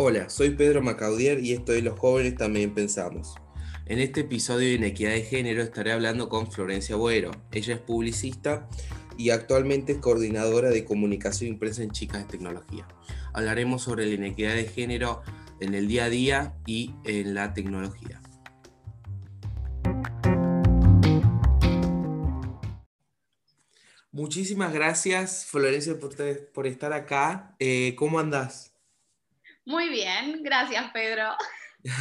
[0.00, 3.34] Hola, soy Pedro Macaudier y esto de Los Jóvenes También Pensamos.
[3.84, 7.32] En este episodio de Inequidad de Género estaré hablando con Florencia Buero.
[7.50, 8.68] Ella es publicista
[9.16, 12.86] y actualmente es coordinadora de comunicación impresa en Chicas de Tecnología.
[13.32, 15.20] Hablaremos sobre la inequidad de género
[15.58, 18.22] en el día a día y en la tecnología.
[24.12, 27.56] Muchísimas gracias, Florencia, por, estar acá.
[27.58, 28.77] Eh, ¿Cómo andás?
[29.68, 31.24] Muy bien, gracias, Pedro.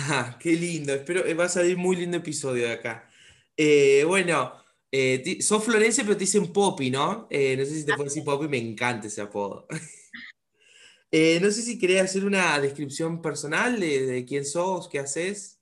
[0.10, 3.08] Ah, qué lindo, espero que va a salir muy lindo episodio de acá.
[3.56, 4.54] Eh, bueno,
[4.92, 7.28] eh, sos Florencia, pero te dicen Poppy, ¿no?
[7.30, 9.68] no sé si te puedo decir Poppy, me encanta ese apodo.
[11.12, 15.62] no sé si querés hacer una descripción personal de, de quién sos, qué haces.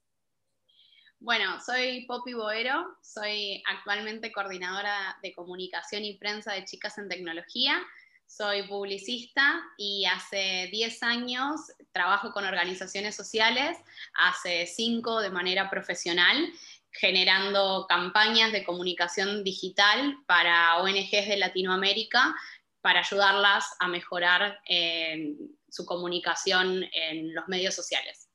[1.19, 7.81] Bueno, soy Poppy Boero, soy actualmente coordinadora de comunicación y prensa de Chicas en Tecnología.
[8.27, 13.77] Soy publicista y hace 10 años trabajo con organizaciones sociales,
[14.13, 16.51] hace 5 de manera profesional,
[16.91, 22.35] generando campañas de comunicación digital para ONGs de Latinoamérica
[22.81, 25.35] para ayudarlas a mejorar eh,
[25.69, 28.29] su comunicación en los medios sociales.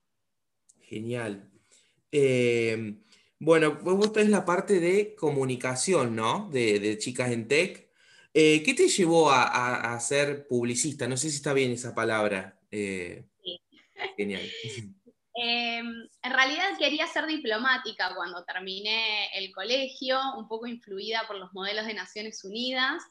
[0.81, 1.49] Genial.
[2.11, 2.97] Eh,
[3.39, 6.49] bueno, vos tenés la parte de comunicación, ¿no?
[6.51, 7.90] De, Chicas en Tech.
[8.33, 11.09] Eh, ¿Qué te llevó a, ser publicista?
[11.09, 12.59] No sé si está bien esa palabra.
[12.71, 13.61] Eh, sí.
[14.17, 14.43] Genial.
[15.43, 21.53] Em, en realidad quería ser diplomática cuando terminé el colegio, un poco influida por los
[21.55, 23.03] modelos de Naciones Unidas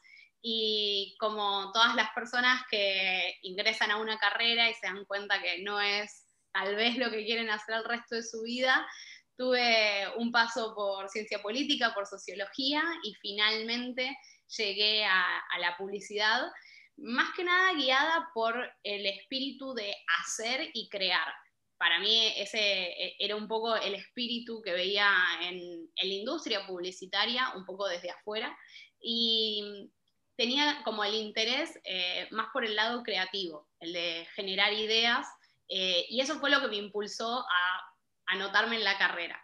[0.42, 5.62] y como todas las personas que ingresan a una carrera y se dan cuenta que
[5.62, 8.86] no es tal vez lo que quieren hacer el resto de su vida.
[9.36, 14.16] Tuve un paso por ciencia política, por sociología y finalmente
[14.56, 16.42] llegué a, la publicidad,
[16.96, 21.32] más que nada guiada por el espíritu de hacer y crear.
[21.78, 25.10] Para mí ese e, era un poco el espíritu que veía
[25.42, 28.56] en, la industria publicitaria, un poco desde afuera,
[29.00, 29.90] y
[30.36, 35.26] tenía como el interés eh, más por el lado creativo, el de generar ideas
[35.70, 37.80] eh, y eso fue lo que me impulsó a
[38.26, 39.42] anotarme en la carrera.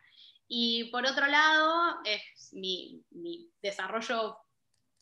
[0.48, 3.04] Y por otro lado, es mi,
[3.62, 4.36] desarrollo,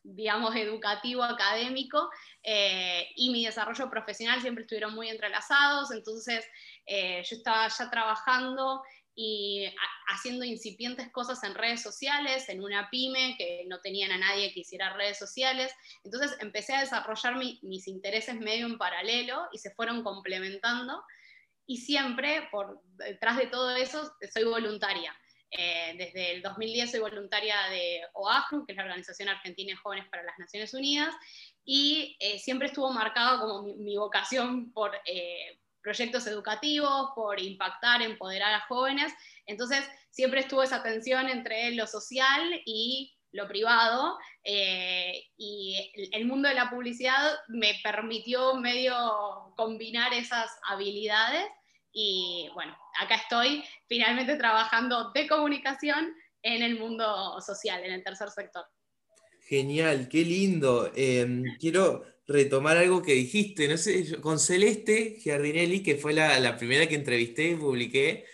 [0.05, 2.11] digamos, educativo, académico
[2.43, 6.47] eh, y mi desarrollo profesional siempre estuvieron muy entrelazados, entonces
[6.87, 8.83] eh, yo estaba ya trabajando
[9.17, 9.65] y
[10.09, 14.61] haciendo incipientes cosas en redes sociales, en una pyme que no tenían a nadie que
[14.61, 15.73] hiciera redes sociales.
[16.03, 21.01] Entonces empecé a desarrollar mis intereses medio en paralelo y se fueron complementando.
[21.67, 25.17] Y siempre, por detrás de todo eso, soy voluntaria.
[25.57, 30.09] Eh, desde el 2010 soy voluntaria de OAJU, que es la Organización Argentina de Jóvenes
[30.11, 31.15] para las Naciones Unidas,
[31.65, 38.55] y eh, siempre estuvo marcado como mi, vocación por, eh, proyectos educativos, por impactar, empoderar
[38.55, 39.13] a jóvenes.
[39.47, 46.49] Entonces, siempre estuvo esa tensión entre lo social y lo privado, eh, y el mundo
[46.49, 48.95] de la publicidad me permitió medio
[49.57, 51.47] combinar esas habilidades.
[51.93, 58.31] Y bueno, acá estoy finalmente trabajando de comunicación en el mundo social, en el tercer
[58.31, 58.65] sector.
[59.49, 60.91] Genial, qué lindo.
[60.95, 66.87] Em, quiero retomar algo que dijiste, no sé, con Celeste Giardinelli, que fue la, primera
[66.87, 68.25] que entrevisté y publiqué,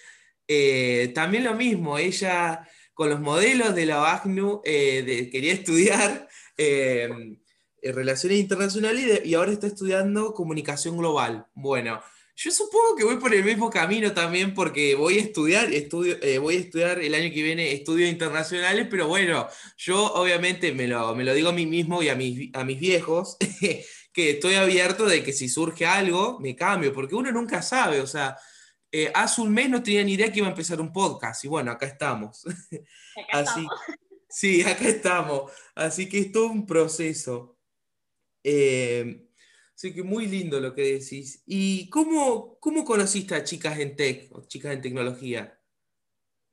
[0.47, 7.39] eh, también lo mismo, ella con los modelos de la BACNU eh, quería estudiar em,
[7.83, 11.47] relaciones internacionales y, y ahora está estudiando comunicación global.
[11.55, 12.01] Bueno,
[12.43, 16.39] yo supongo que voy por el mismo camino también porque voy a estudiar, estudio, eh,
[16.39, 19.47] voy a estudiar el año que viene estudios internacionales, pero bueno,
[19.77, 22.81] yo obviamente me lo, me lo digo a mí mismo y a mis, a mis
[22.81, 23.37] viejos,
[24.13, 28.07] que estoy abierto de que si surge algo, me cambio, porque uno nunca sabe, o
[28.07, 28.39] sea,
[28.91, 31.49] eh, hace un mes no tenía ni idea que iba a empezar un podcast y
[31.49, 32.45] bueno, acá estamos.
[33.33, 33.67] Así,
[34.31, 35.53] Sí, acá estamos.
[35.75, 37.59] Así que es todo un proceso.
[38.43, 39.29] Eh,
[39.81, 41.43] Así que muy lindo lo que decís.
[41.47, 45.59] ¿Y cómo, cómo conociste a chicas en tech o chicas en tecnología?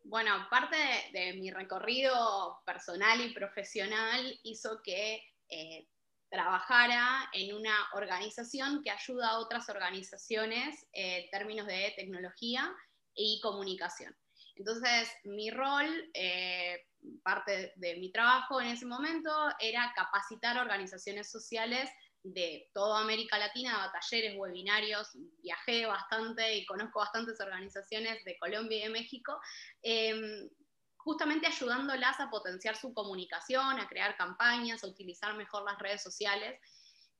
[0.06, 0.78] Bueno, parte
[1.12, 5.90] de, mi recorrido personal y profesional hizo que eh,
[6.30, 12.74] trabajara en una organización que ayuda a otras organizaciones en términos de tecnología
[13.14, 14.16] y comunicación.
[14.56, 16.80] Entonces, mi rol, eh,
[17.24, 21.90] parte de mi trabajo en ese momento, era capacitar organizaciones sociales
[22.34, 25.10] de toda América Latina a talleres, webinarios,
[25.42, 29.40] viajé bastante y conozco bastantes organizaciones de Colombia y de México,
[29.82, 30.50] em,
[30.98, 36.60] justamente ayudándolas a potenciar su comunicación, a crear campañas, a utilizar mejor las redes sociales.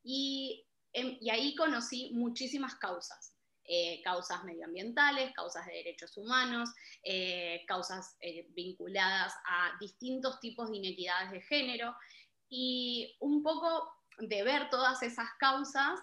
[0.04, 3.34] Y, em, y ahí conocí muchísimas causas.
[3.70, 6.70] eh, causas medioambientales, causas de derechos humanos,
[7.04, 11.94] eh, causas eh, vinculadas a distintos tipos de inequidades de género.
[12.50, 16.00] Y un poco de ver todas esas causas,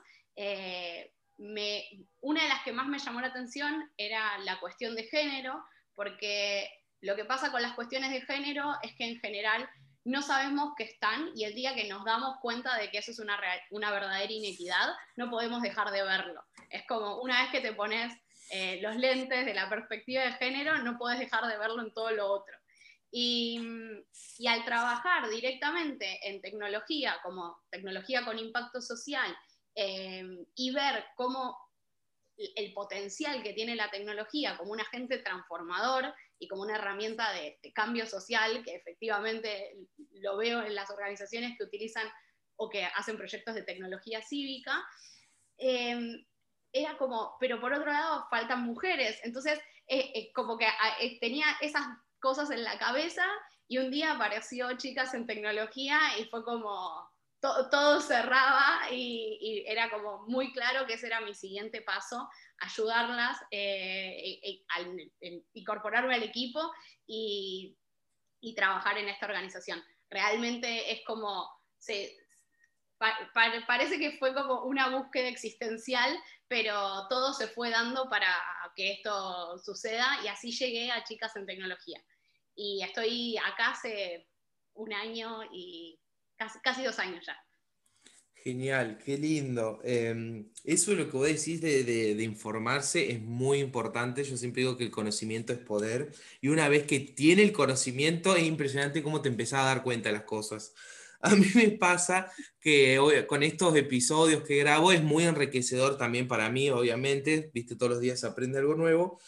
[2.20, 5.64] una de las que más me llamó la atención era la cuestión de género,
[5.94, 6.68] porque
[7.00, 9.68] lo que pasa con las cuestiones de género es que en general
[10.04, 13.18] no sabemos que están y el día que nos damos cuenta de que eso es
[13.18, 13.38] una,
[13.70, 16.44] una verdadera inequidad, no podemos dejar de verlo.
[16.70, 18.12] Es como una vez que te pones
[18.50, 22.10] eh, los lentes de la perspectiva de género, no puedes dejar de verlo en todo
[22.10, 22.56] lo otro.
[23.16, 23.60] Y,
[24.48, 29.36] al trabajar directamente en tecnología, como tecnología con impacto social,
[29.76, 31.56] eh, y ver cómo
[32.36, 37.60] el potencial que tiene la tecnología como un agente transformador y como una herramienta de,
[37.72, 39.76] cambio social, que efectivamente
[40.10, 42.08] lo veo en las organizaciones que utilizan
[42.56, 44.84] o que hacen proyectos de tecnología cívica,
[45.58, 46.24] em,
[46.72, 51.18] era como, pero por otro lado faltan mujeres, entonces eh, eh, como que ah, eh,
[51.20, 51.86] tenía esas
[52.24, 53.26] cosas en la cabeza
[53.68, 57.06] y un día apareció chicas en tecnología y fue como,
[57.38, 62.26] todo cerraba y, era como muy claro que ese era mi siguiente paso,
[62.60, 64.40] ayudarlas, eh,
[65.52, 66.72] incorporarme al equipo
[67.06, 67.76] y,
[68.56, 69.82] trabajar en esta organización.
[70.08, 72.14] Realmente es como, se,
[73.66, 76.18] parece que fue como una búsqueda existencial,
[76.48, 78.28] pero todo se fue dando para
[78.76, 82.02] que esto suceda y así llegué a Chicas en Tecnología.
[82.54, 84.28] Y estoy acá hace
[84.74, 85.98] un año y
[86.62, 87.36] casi, dos años ya.
[88.34, 89.80] Genial, qué lindo.
[89.84, 94.22] Em, eso es lo que vos decís de, informarse es muy importante.
[94.22, 96.12] Yo siempre digo que el conocimiento es poder
[96.42, 100.10] y una vez que tiene el conocimiento es impresionante cómo te empezás a dar cuenta
[100.10, 100.74] de las cosas.
[101.24, 102.30] A mí me pasa
[102.60, 107.92] que con estos episodios que grabo es muy enriquecedor también para mí, obviamente, viste, todos
[107.92, 109.18] los días aprende algo nuevo.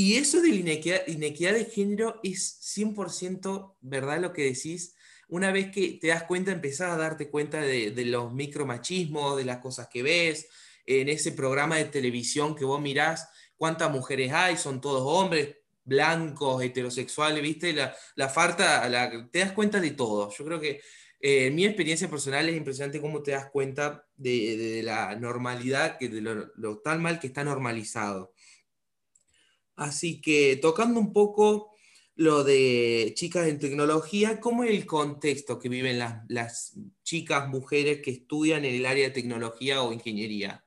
[0.00, 4.94] Y eso de la inequidad, de género es 100% verdad lo que decís
[5.26, 9.58] una vez que te das cuenta, empezás a darte cuenta de, los micromachismos, de las
[9.58, 10.46] cosas que ves,
[10.86, 16.62] en ese programa de televisión que vos mirás, cuántas mujeres hay, son todos hombres, blancos,
[16.62, 17.72] heterosexuales, ¿viste?
[17.72, 18.88] La, la falta,
[19.32, 20.30] te das cuenta de todo.
[20.30, 20.80] Yo creo que
[21.20, 26.08] eh, en mi experiencia personal es impresionante cómo te das cuenta de, la normalidad, que
[26.08, 28.32] de lo, lo, tan mal que está normalizado.
[29.78, 31.72] Así que tocando un poco
[32.16, 38.10] lo de chicas en tecnología, ¿cómo es el contexto que viven las, chicas, mujeres que
[38.10, 40.64] estudian en el área de tecnología o ingeniería?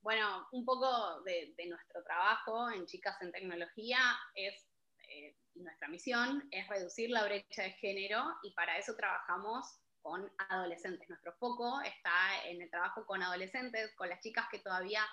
[0.00, 3.98] Bueno, un poco de, nuestro trabajo en Chicas en Tecnología
[4.34, 4.66] es,
[5.10, 11.06] eh, nuestra misión es reducir la brecha de género y para eso trabajamos con adolescentes.
[11.10, 15.04] Nuestro foco está en el trabajo con adolescentes, con las chicas que todavía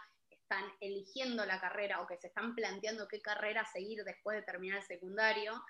[0.50, 4.80] están eligiendo la carrera o que se están planteando qué carrera seguir después de terminar
[4.80, 5.64] el secundario.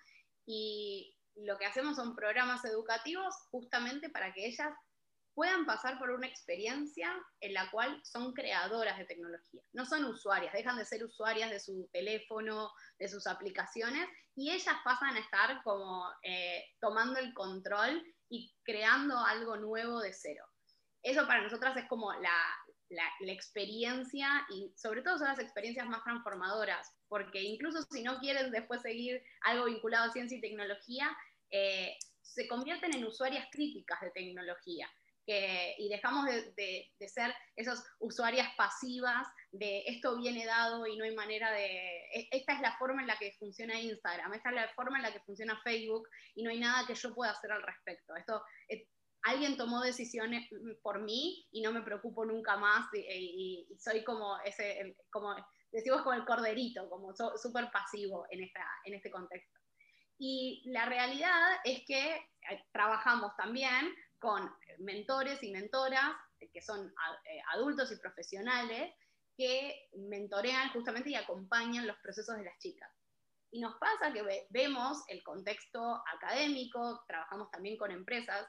[0.45, 4.73] Y lo que hacemos son programas educativos justamente para que ellas
[5.33, 9.61] puedan pasar por una experiencia en la cual son creadoras de tecnología.
[9.73, 14.75] No son usuarias, dejan de ser usuarias de su teléfono, de sus aplicaciones, y ellas
[14.83, 20.45] pasan a estar como eh, tomando el control y creando algo nuevo de cero.
[21.03, 22.35] Eso para nosotras es como la,
[22.89, 28.51] la, experiencia y sobre todo son las experiencias más transformadoras, porque incluso si no quieren
[28.51, 31.09] después seguir algo vinculado a ciencia y tecnología,
[31.51, 34.89] eh, se convierten en usuarias críticas de tecnología.
[35.77, 41.51] y dejamos de, ser esas usuarias pasivas de esto viene dado y no hay manera
[41.51, 41.67] de...
[42.15, 45.03] E, esta es la forma en la que funciona Instagram, esta es la forma en
[45.03, 48.15] la que funciona Facebook y no hay nada que yo pueda hacer al respecto.
[48.15, 48.41] Esto
[49.23, 50.47] alguien tomó decisiones
[50.81, 55.35] por mí y no me preocupo nunca más y, soy como ese, como
[55.71, 59.59] decimos como el corderito, como súper pasivo en, esta, en este contexto.
[60.17, 64.49] Y la realidad es que eh, trabajamos también con
[64.79, 66.11] mentores y mentoras
[66.53, 68.93] que son eh, adultos y profesionales
[69.37, 72.89] que mentorean justamente y acompañan los procesos de las chicas.
[73.51, 78.47] Y nos pasa que vemos el contexto académico, trabajamos también con empresas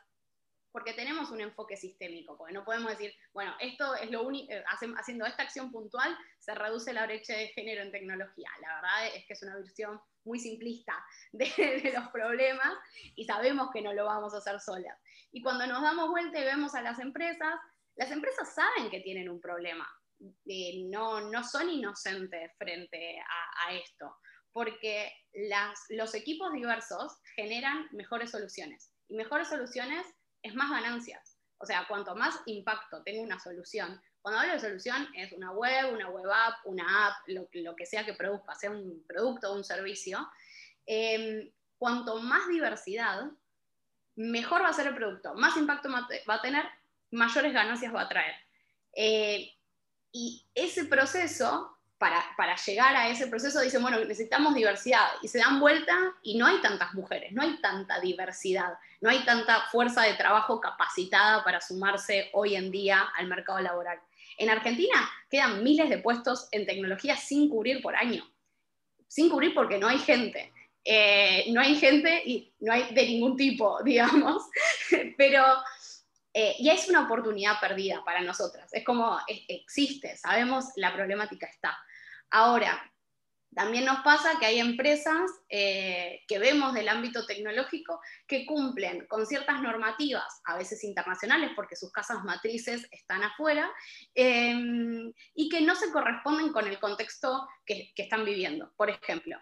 [0.72, 4.62] porque tenemos un enfoque sistémico, porque no podemos decir, bueno, esto es lo único, eh,
[4.66, 8.48] haciendo esta acción puntual se reduce la brecha de género en tecnología.
[8.60, 10.94] La verdad es que es una versión muy simplista
[11.32, 12.72] de, los problemas
[13.16, 14.98] y sabemos que no lo vamos a hacer solas.
[15.32, 17.54] Y cuando nos damos vuelta y vemos a las empresas,
[17.96, 19.88] las empresas saben que tienen un problema,
[20.46, 24.16] eh, no, no son inocentes frente a, a esto,
[24.52, 28.92] porque las, los equipos diversos generan mejores soluciones.
[29.08, 30.06] Y mejores soluciones
[30.42, 31.36] es más ganancias.
[31.58, 35.94] O sea, cuanto más impacto tenga una solución, Cuando hablo de solución es una web,
[35.94, 39.64] una web app, una app, lo, que sea que produzca, sea un producto o un
[39.64, 40.26] servicio.
[40.86, 43.30] Em, cuanto más diversidad,
[44.16, 46.64] mejor va a ser el producto, más impacto va a tener,
[47.10, 48.34] mayores ganancias va a traer.
[48.94, 49.52] Eh,
[50.12, 55.06] y ese proceso, para, para, llegar a ese proceso, dicen, bueno, necesitamos diversidad.
[55.20, 59.18] Y se dan vuelta y no hay tantas mujeres, no hay tanta diversidad, no hay
[59.26, 64.00] tanta fuerza de trabajo capacitada para sumarse hoy en día al mercado laboral.
[64.38, 68.26] En Argentina quedan miles de puestos en tecnología sin cubrir por año,
[69.06, 70.50] sin cubrir porque no hay gente.
[70.82, 74.42] Eh, no hay gente y no hay de ningún tipo, digamos,
[75.18, 75.44] pero
[76.32, 78.72] eh, ya es una oportunidad perdida para nosotras.
[78.72, 81.76] Es como, existe, sabemos, la problemática está.
[82.30, 82.92] Ahora,
[83.54, 89.26] también nos pasa que hay empresas eh, que vemos del ámbito tecnológico que cumplen con
[89.26, 93.68] ciertas normativas, a veces internacionales, porque sus casas matrices están afuera,
[94.14, 98.72] y que no se corresponden con el contexto que están viviendo.
[98.76, 99.36] Por ejemplo,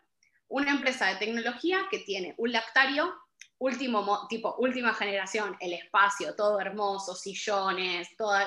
[0.49, 3.15] una empresa de tecnología que tiene un lactario
[3.59, 8.39] último tipo, última generación, el espacio, todo hermoso, sillones, todo,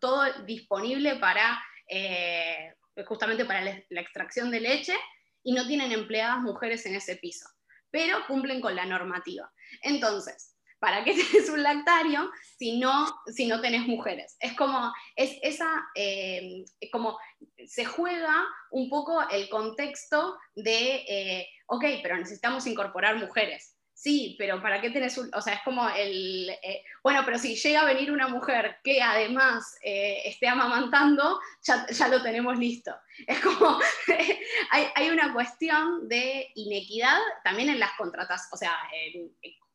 [0.00, 2.74] todo disponible para eh,
[3.04, 4.94] justamente para la extracción de leche
[5.42, 7.46] y no tienen empleadas mujeres en ese piso,
[7.90, 9.52] pero cumplen con la normativa.
[9.82, 14.36] Entonces, ¿para qué tenés un lactario si no, si no tenés mujeres?
[14.40, 17.18] Es como, es esa, eh, como
[17.66, 23.75] se juega un poco el contexto de, eh, ok, pero necesitamos incorporar mujeres.
[23.98, 25.30] Sí, pero ¿para qué tenés un.?
[25.34, 26.50] O sea, es como el.
[26.50, 32.22] Eh, bueno, pero si llega a venir una mujer que además esté amamantando, ya, lo
[32.22, 32.94] tenemos listo.
[33.26, 33.80] Es como.
[34.70, 38.48] hay, una cuestión de inequidad también en las contratas.
[38.52, 38.76] O sea,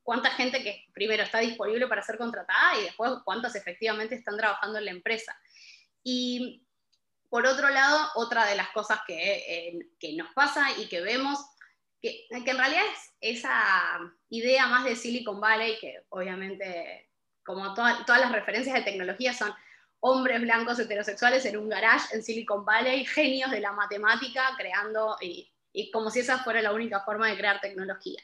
[0.04, 4.78] cuánta gente que primero está disponible para ser contratada y después cuántas efectivamente están trabajando
[4.78, 5.36] en la empresa.
[6.04, 6.64] Y
[7.32, 11.40] por otro lado, otra de las cosas que, eh, nos pasa y que vemos,
[12.02, 17.10] que, en realidad es esa idea más de Silicon Valley, que obviamente,
[17.44, 19.54] como todas las referencias de tecnología son
[20.00, 25.52] hombres blancos heterosexuales en un garage en Silicon Valley, genios de la matemática, creando, y,
[25.92, 28.20] como si esa fuera la única forma de crear tecnología.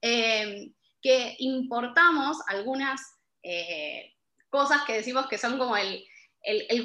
[0.00, 3.00] Eh, que importamos algunas
[3.42, 4.14] eh,
[4.48, 6.06] cosas que decimos que son como el,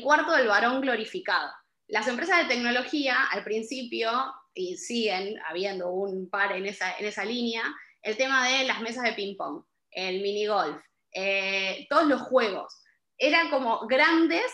[0.01, 1.51] cuarto del varón glorificado.
[1.87, 4.09] Las empresas de tecnología al principio,
[4.57, 7.63] y siguen habiendo un par en esa, en esa línea,
[8.01, 10.81] el tema de las mesas de ping-pong, el minigolf,
[11.13, 12.83] eh, todos los juegos,
[13.17, 14.45] eran como grandes,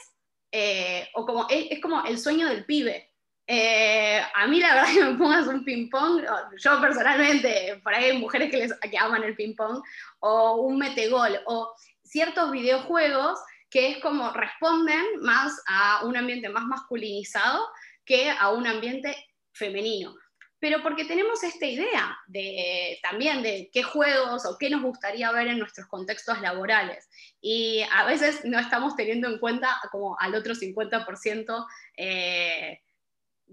[0.52, 3.12] eh, o como, es como el sueño del pibe,
[3.48, 6.24] eh, a mí la verdad que me pongas un ping-pong,
[6.58, 9.82] yo personalmente, por ahí hay mujeres que, les, que aman el ping-pong,
[10.20, 16.64] o un metegol, o ciertos videojuegos que es como responden más a un ambiente más
[16.66, 17.66] masculinizado
[18.06, 19.16] que a un ambiente
[19.54, 20.16] femenino.
[20.60, 25.48] Pero porque tenemos esta idea de, también de qué juegos o qué nos gustaría ver
[25.48, 27.10] en nuestros contextos laborales.
[27.42, 31.66] Y a veces no estamos teniendo en cuenta como al otro 50%
[31.98, 32.80] eh,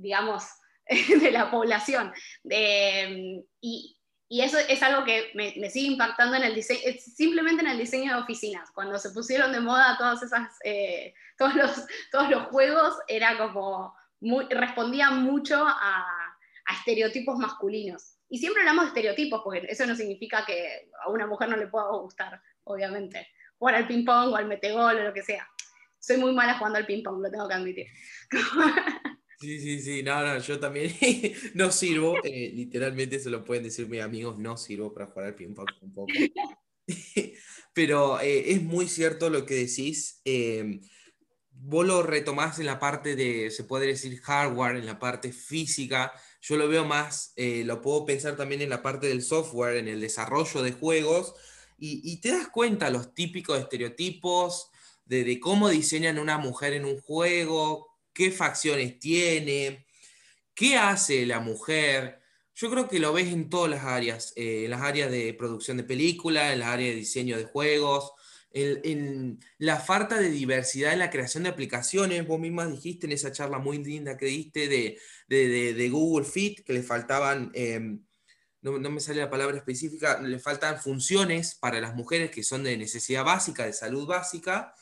[0.01, 0.45] digamos,
[1.21, 2.13] de la población.
[3.61, 3.97] y,
[4.29, 8.23] eso es algo que me, sigue impactando en el diseño, simplemente en el diseño de
[8.23, 8.71] oficinas.
[8.73, 13.93] Cuando se pusieron de moda todas esas, eh, todos, los, todos los juegos, era como,
[14.21, 16.07] muy, respondía mucho a,
[16.79, 18.17] estereotipos masculinos.
[18.29, 21.67] Y siempre hablamos de estereotipos, porque eso no significa que a una mujer no le
[21.67, 23.27] pueda gustar, obviamente.
[23.59, 25.49] Jugar al ping-pong o al metegol o lo que sea.
[25.99, 27.87] Soy muy mala jugando al ping-pong, lo tengo que admitir.
[29.41, 30.93] Sí, sí, sí, no, no, yo también
[31.55, 35.35] no sirvo, eh, literalmente se lo pueden decir mis amigos, no sirvo para jugar al
[35.35, 36.13] ping-pong un poco.
[37.73, 40.21] Pero eh, es muy cierto lo que decís.
[40.27, 40.81] Eh,
[41.63, 46.13] vos lo retomás en la parte de, se puede decir, hardware, en la parte física.
[46.41, 50.01] Yo lo veo más, lo puedo pensar también en la parte del software, en el
[50.01, 51.35] desarrollo de juegos.
[51.79, 54.71] Y, y te das cuenta los típicos estereotipos
[55.05, 59.87] de, de cómo diseñan una mujer en un juego, qué facciones tiene,
[60.55, 62.21] qué hace la mujer.
[62.55, 65.79] Yo creo que lo ves en todas las áreas, eh, en las áreas de producción
[65.79, 68.13] de películas, en las áreas de diseño de juegos,
[68.53, 72.27] la falta de diversidad en la creación de aplicaciones.
[72.27, 76.73] Vos misma dijiste en esa charla muy linda que diste de, de, Google Fit que
[76.73, 78.05] le faltaban, em,
[78.63, 82.77] no, me sale la palabra específica, le faltan funciones para las mujeres que son de
[82.77, 84.75] necesidad básica, de salud básica.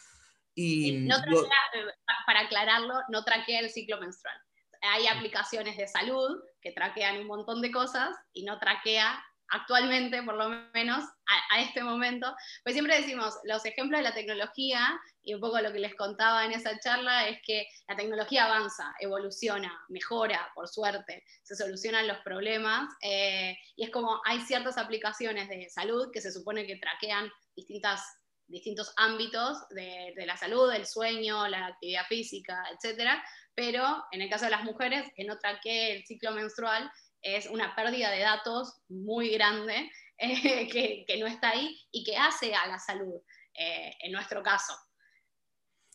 [0.54, 1.42] Y no traquea,
[1.74, 1.84] eh,
[2.26, 4.34] para aclararlo, no traquea el ciclo menstrual.
[4.80, 10.34] Hay aplicaciones de salud que traquean un montón de cosas y no traquea actualmente, por
[10.34, 11.04] lo menos,
[11.50, 15.72] a, este momento, pues siempre decimos, los ejemplos de la tecnología, y un poco lo
[15.72, 21.24] que les contaba en esa charla, es que la tecnología avanza, evoluciona, mejora, por suerte,
[21.42, 26.32] se solucionan los problemas, eh, y es como hay ciertas aplicaciones de salud que se
[26.32, 28.02] supone que traquean distintas
[28.48, 33.10] distintos ámbitos de, la salud, el sueño, la actividad física, etc.
[33.54, 36.90] Pero en el caso de las mujeres, que no traquee el ciclo menstrual,
[37.22, 42.54] es una pérdida de datos muy grande eh, que, no está ahí y que hace
[42.54, 43.20] a la salud,
[43.54, 44.74] eh, en nuestro caso.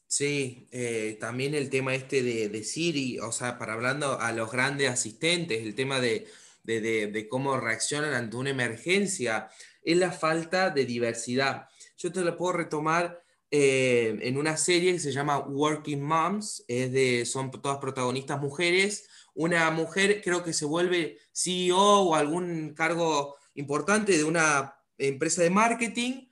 [0.07, 4.91] Sí, eh, también el tema este de, Siri, o sea, para hablando a los grandes
[4.91, 6.27] asistentes, el tema de,
[6.63, 9.49] de, cómo reaccionan ante una emergencia,
[9.81, 11.67] es la falta de diversidad.
[11.97, 17.25] Yo te lo puedo retomar en una serie que se llama Working Moms, es de,
[17.25, 24.17] son todas protagonistas mujeres, una mujer creo que se vuelve CEO o algún cargo importante
[24.17, 26.27] de una empresa de marketing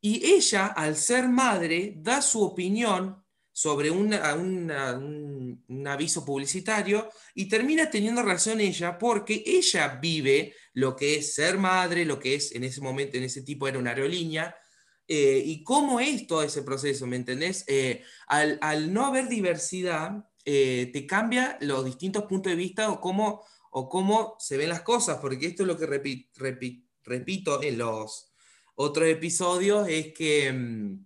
[0.00, 4.14] y ella, al ser madre, da su opinión sobre un,
[5.86, 12.06] aviso publicitario y termina teniendo razón ella porque ella vive lo que es ser madre,
[12.06, 14.56] lo que es en ese momento, en ese tipo era una aerolínea,
[15.06, 17.64] eh, y cómo es todo ese proceso, ¿me entendés?
[17.66, 23.44] Eh, al, no haber diversidad, eh, te cambia los distintos puntos de vista o cómo,
[23.70, 25.86] o cómo se ven las cosas, porque esto es lo que
[27.04, 28.30] repito en los
[28.82, 31.04] otros episodios, es que, mm,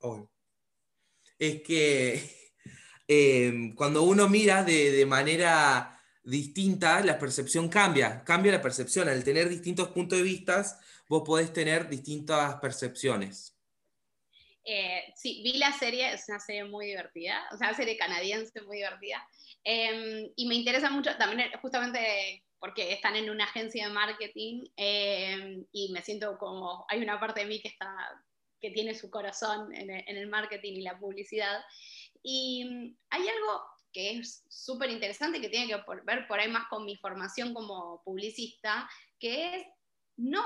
[0.00, 0.28] oh,
[1.38, 2.52] es que
[3.08, 9.08] em, cuando uno mira de, manera distinta, la percepción cambia, cambia la percepción.
[9.08, 10.64] Al tener distintos puntos de vista,
[11.08, 13.51] vos podés tener distintas percepciones.
[14.64, 18.60] Eh, sí, vi la serie, es una serie muy divertida, o sea, una serie canadiense
[18.62, 19.26] muy divertida.
[19.64, 25.66] Em, y me interesa mucho también justamente porque están en una agencia de marketing em,
[25.72, 27.92] y me siento como, hay una parte de mí que, está,
[28.60, 31.60] que tiene su corazón en el, marketing y la publicidad.
[32.22, 36.68] Y mm, hay algo que es súper interesante que tiene que ver por ahí más
[36.68, 39.66] con mi formación como publicista, que es
[40.16, 40.42] no,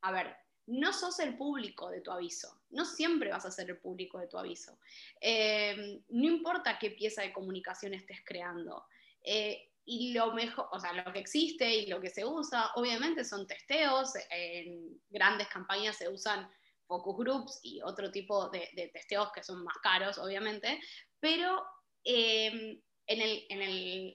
[0.00, 0.34] a ver,
[0.66, 4.26] no sos el público de tu aviso, no siempre vas a ser el público de
[4.26, 4.78] tu aviso.
[5.20, 8.84] Eh, no importa qué pieza de comunicación estés creando.
[9.22, 13.24] Eh, y lo mejor, o sea, lo que existe y lo que se usa, obviamente
[13.24, 16.48] son testeos, en grandes campañas se usan
[16.86, 20.80] focus groups y otro tipo de, testeos que son más caros, obviamente,
[21.20, 21.62] pero
[22.04, 24.14] eh, en,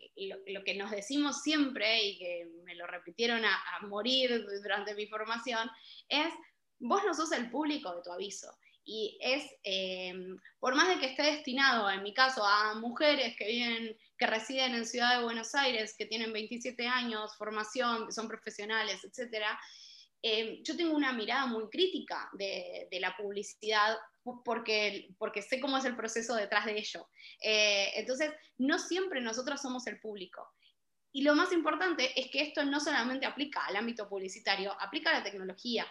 [0.53, 5.69] lo, que nos decimos siempre y que me lo repitieron a, morir durante mi formación
[6.07, 6.33] es,
[6.79, 8.51] vos no sos el público de tu aviso.
[8.85, 10.13] Y es, eh,
[10.59, 14.73] por más de que esté destinado, en mi caso, a mujeres que viven, que residen
[14.73, 19.59] en Ciudad de Buenos Aires, que tienen 27 años, formación, son profesionales, etcétera,
[20.21, 23.95] eh, yo tengo una mirada muy crítica de, de la publicidad
[24.43, 27.09] porque, porque sé cómo es el proceso detrás de ello.
[27.41, 30.47] Eh, entonces, no siempre nosotros somos el público.
[31.11, 35.19] Y lo más importante es que esto no solamente aplica al ámbito publicitario, aplica a
[35.19, 35.87] la tecnología.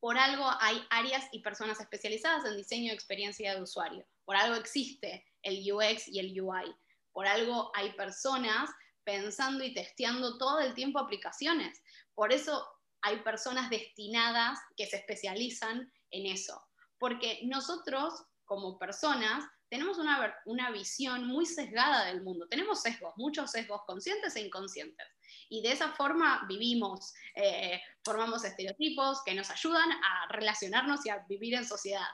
[0.00, 4.06] Por algo hay áreas y personas especializadas en diseño de experiencia de usuario.
[4.24, 6.74] Por algo existe el UX y el UI.
[7.12, 8.70] Por algo hay personas
[9.04, 11.82] pensando y testeando todo el tiempo aplicaciones.
[12.14, 12.66] Por eso
[13.02, 16.62] hay personas destinadas que se especializan en eso
[17.00, 23.50] porque nosotros como personas tenemos una, una, visión muy sesgada del mundo, tenemos sesgos, muchos
[23.50, 25.06] sesgos conscientes e inconscientes.
[25.50, 31.24] Y de esa forma vivimos, eh, formamos estereotipos que nos ayudan a relacionarnos y a
[31.28, 32.06] vivir en sociedad.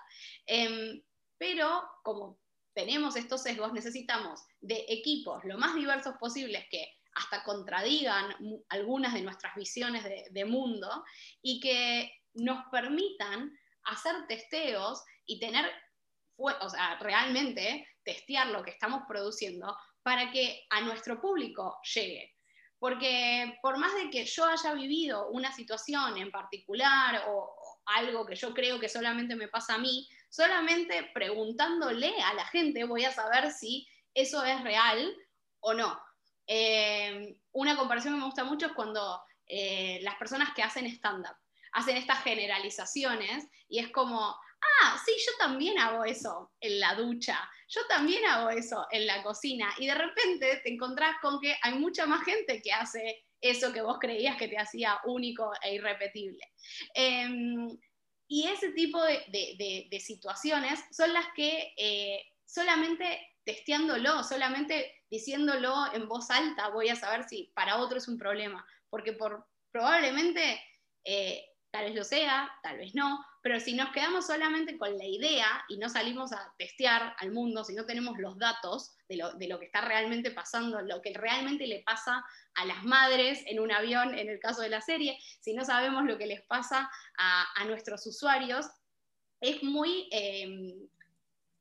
[0.46, 1.02] Em,
[1.38, 2.40] pero como
[2.74, 8.34] tenemos estos sesgos, necesitamos de equipos lo más diversos posibles que hasta contradigan
[8.70, 11.04] algunas de nuestras visiones de, de mundo
[11.42, 13.52] y que nos permitan
[13.84, 15.70] hacer testeos y tener,
[16.36, 22.35] o sea, realmente testear lo que estamos produciendo para que a nuestro público llegue.
[22.78, 27.54] Porque por más de que yo haya vivido una situación en particular o,
[27.86, 32.82] algo que yo creo que solamente me pasa a mí, solamente preguntándole a la gente
[32.82, 35.16] voy a saber si eso es real
[35.60, 35.96] o no.
[36.48, 41.36] Eh, una comparación que me gusta mucho es cuando eh, las personas que hacen stand-up
[41.76, 47.38] hacen estas generalizaciones y es como, ah, sí, yo también hago eso en la ducha,
[47.68, 51.74] yo también hago eso en la cocina y de repente te encontrás con que hay
[51.74, 56.42] mucha más gente que hace eso que vos creías que te hacía único e irrepetible.
[56.94, 57.68] Em,
[58.28, 66.30] y ese tipo de, situaciones son las que eh, solamente testeándolo, solamente diciéndolo en voz
[66.30, 70.60] alta voy a saber si para otro es un problema, porque por probablemente
[71.70, 75.64] tal vez lo sea, tal vez no, pero si nos quedamos solamente con la idea
[75.68, 79.66] y no salimos a testear al mundo, si no tenemos los datos de lo, que
[79.66, 82.24] está realmente pasando, lo que realmente le pasa
[82.56, 86.06] a las madres en un avión, en el caso de la serie, si no sabemos
[86.06, 88.66] lo que les pasa a, nuestros usuarios,
[89.40, 90.08] es muy...
[90.10, 90.88] Em,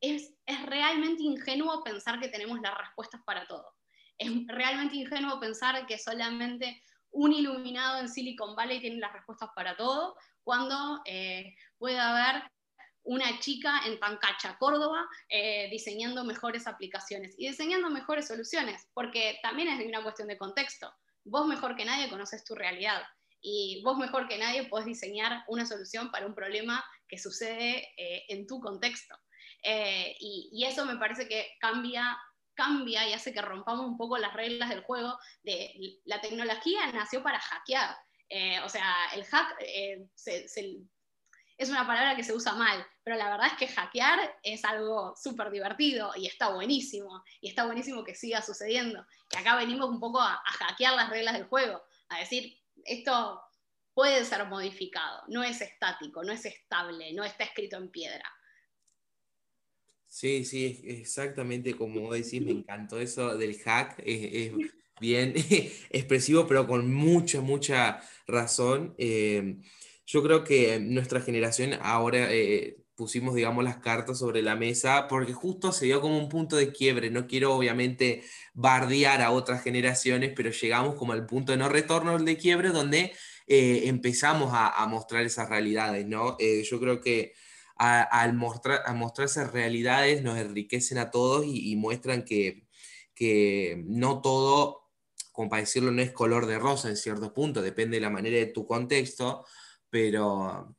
[0.01, 3.75] es, es realmente ingenuo pensar que tenemos las respuestas para todo.
[4.17, 9.77] Es realmente ingenuo pensar que solamente un iluminado en Silicon Valley tiene las respuestas para
[9.77, 12.43] todo, cuando eh, puede haber
[13.03, 19.67] una chica en Pancacha, Córdoba, eh, diseñando mejores aplicaciones y diseñando mejores soluciones, porque también
[19.67, 20.91] es una cuestión de contexto.
[21.23, 23.01] Vos mejor que nadie conoces tu realidad
[23.41, 28.25] y vos mejor que nadie podés diseñar una solución para un problema que sucede eh,
[28.29, 29.15] en tu contexto.
[29.63, 32.17] y, y, eso me parece que cambia
[32.55, 37.21] cambia y hace que rompamos un poco las reglas del juego de la tecnología nació
[37.21, 37.95] para hackear.
[38.29, 40.07] Eh, o sea, el hack eh,
[41.57, 45.15] es una palabra que se usa mal, pero la verdad es que hackear es algo
[45.15, 49.05] súper divertido y está buenísimo, y está buenísimo que siga sucediendo.
[49.31, 53.41] Y acá venimos un poco a, hackear las reglas del juego, a decir, esto
[53.93, 58.29] puede ser modificado, no es estático, no es estable, no está escrito en piedra.
[60.07, 64.01] Sí, sí, exactamente como decís, me encantó eso del hack,
[64.99, 65.33] bien
[65.89, 68.95] expresivo, pero con mucha, mucha razón.
[68.97, 69.57] Eh,
[70.05, 75.33] yo creo que nuestra generación ahora eh, pusimos, digamos, las cartas sobre la mesa porque
[75.33, 77.09] justo se dio como un punto de quiebre.
[77.09, 82.17] No quiero, obviamente, bardear a otras generaciones, pero llegamos como al punto de no retorno
[82.17, 83.13] de quiebre donde
[83.47, 86.37] eh, empezamos a, mostrar esas realidades, ¿no?
[86.39, 87.33] yo creo que
[87.77, 92.65] al mostrar, a mostrar esas realidades nos enriquecen a todos y, muestran que,
[93.13, 94.84] que, no todo,
[95.35, 98.37] como para decirlo, no es color de rosa en cierto punto, depende de la manera
[98.37, 99.45] de tu contexto,
[99.89, 100.75] pero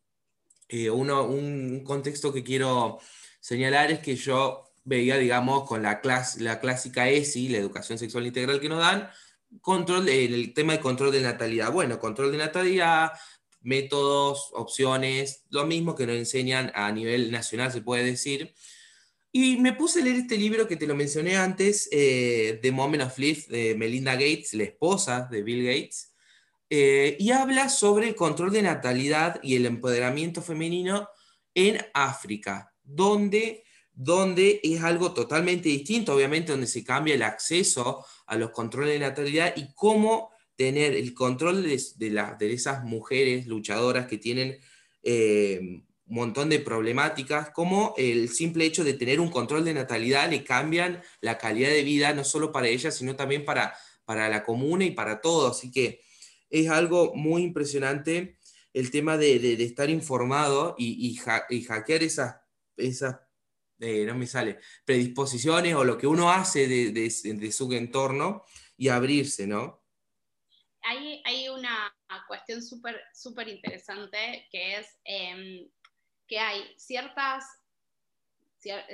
[0.68, 2.98] eh, uno, un contexto que quiero
[3.40, 6.00] señalar es que yo veía, digamos, con la,
[6.38, 9.10] la clásica ESI, la educación sexual integral que nos dan,
[9.60, 11.72] control, el tema de control de natalidad.
[11.72, 13.12] Bueno, control de natalidad,
[13.60, 18.54] métodos, opciones, lo mismo que nos enseñan a nivel nacional, se puede decir.
[19.38, 23.02] Y me puse a leer este libro que te lo mencioné antes, eh, The Moment
[23.02, 26.14] of Life, de Melinda Gates, la esposa de Bill Gates,
[26.70, 31.10] eh, y habla sobre el control de natalidad y el empoderamiento femenino
[31.52, 38.36] en África, donde, donde es algo totalmente distinto, obviamente, donde se cambia el acceso a
[38.36, 44.16] los controles de natalidad y cómo tener el control de, de, esas mujeres luchadoras que
[44.16, 44.58] tienen
[45.02, 50.44] eh, montón de problemáticas, como el simple hecho de tener un control de natalidad le
[50.44, 54.84] cambian la calidad de vida, no solo para ellas, sino también para, para la comuna
[54.84, 55.58] y para todos.
[55.58, 56.00] Así que
[56.48, 58.38] es algo muy impresionante
[58.72, 62.36] el tema de, estar informado y, y, hackear esas,
[62.76, 63.16] esas
[63.80, 68.44] eh, no me sale, predisposiciones o lo que uno hace de, de su entorno
[68.76, 69.86] y abrirse, ¿no?
[71.24, 71.94] hay, una
[72.28, 75.68] cuestión súper súper interesante que es em,
[76.26, 77.44] que hay ciertas,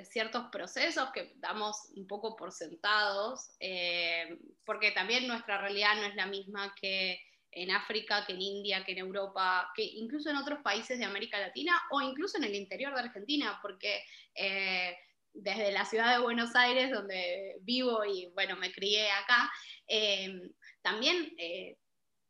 [0.05, 6.15] ciertos procesos que damos un poco por sentados, em, porque también nuestra realidad no es
[6.15, 7.21] la misma que
[7.53, 11.39] en África, que en India, que en Europa, que incluso en otros países de América
[11.39, 14.03] Latina o incluso en el interior de Argentina, porque
[14.35, 14.97] eh,
[15.35, 19.51] desde la ciudad de Buenos Aires, donde vivo y bueno, me crié acá,
[19.87, 20.51] em,
[20.83, 21.77] también eh,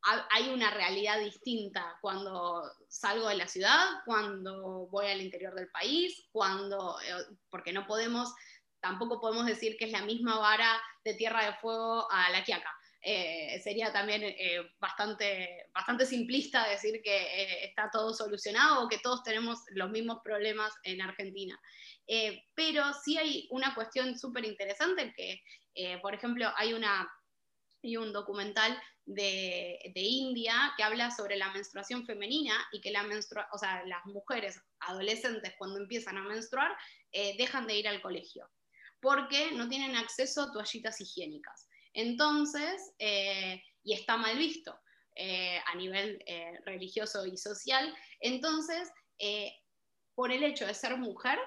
[0.03, 6.27] hay una realidad distinta cuando salgo de la ciudad, cuando voy al interior del país,
[6.31, 8.33] cuando, eh, porque no podemos,
[8.81, 12.69] tampoco podemos decir que es la misma vara de Tierra de Fuego a la Quiaca.
[13.05, 19.23] Eh, sería también eh, bastante, bastante simplista decir que está todo solucionado o que todos
[19.23, 21.59] tenemos los mismos problemas en Argentina.
[22.55, 27.09] pero sí hay una cuestión súper interesante que, por ejemplo, hay una
[27.81, 33.05] y un documental de, India que habla sobre la menstruación femenina y que la
[33.51, 36.71] o sea, las mujeres adolescentes cuando empiezan a menstruar
[37.11, 38.49] eh, dejan de ir al colegio
[39.01, 41.67] porque no tienen acceso a toallitas higiénicas.
[41.93, 44.79] Entonces, eh, y está mal visto
[45.15, 46.23] eh, a nivel
[46.65, 48.89] religioso y social, entonces,
[50.15, 51.37] por el hecho de ser mujer,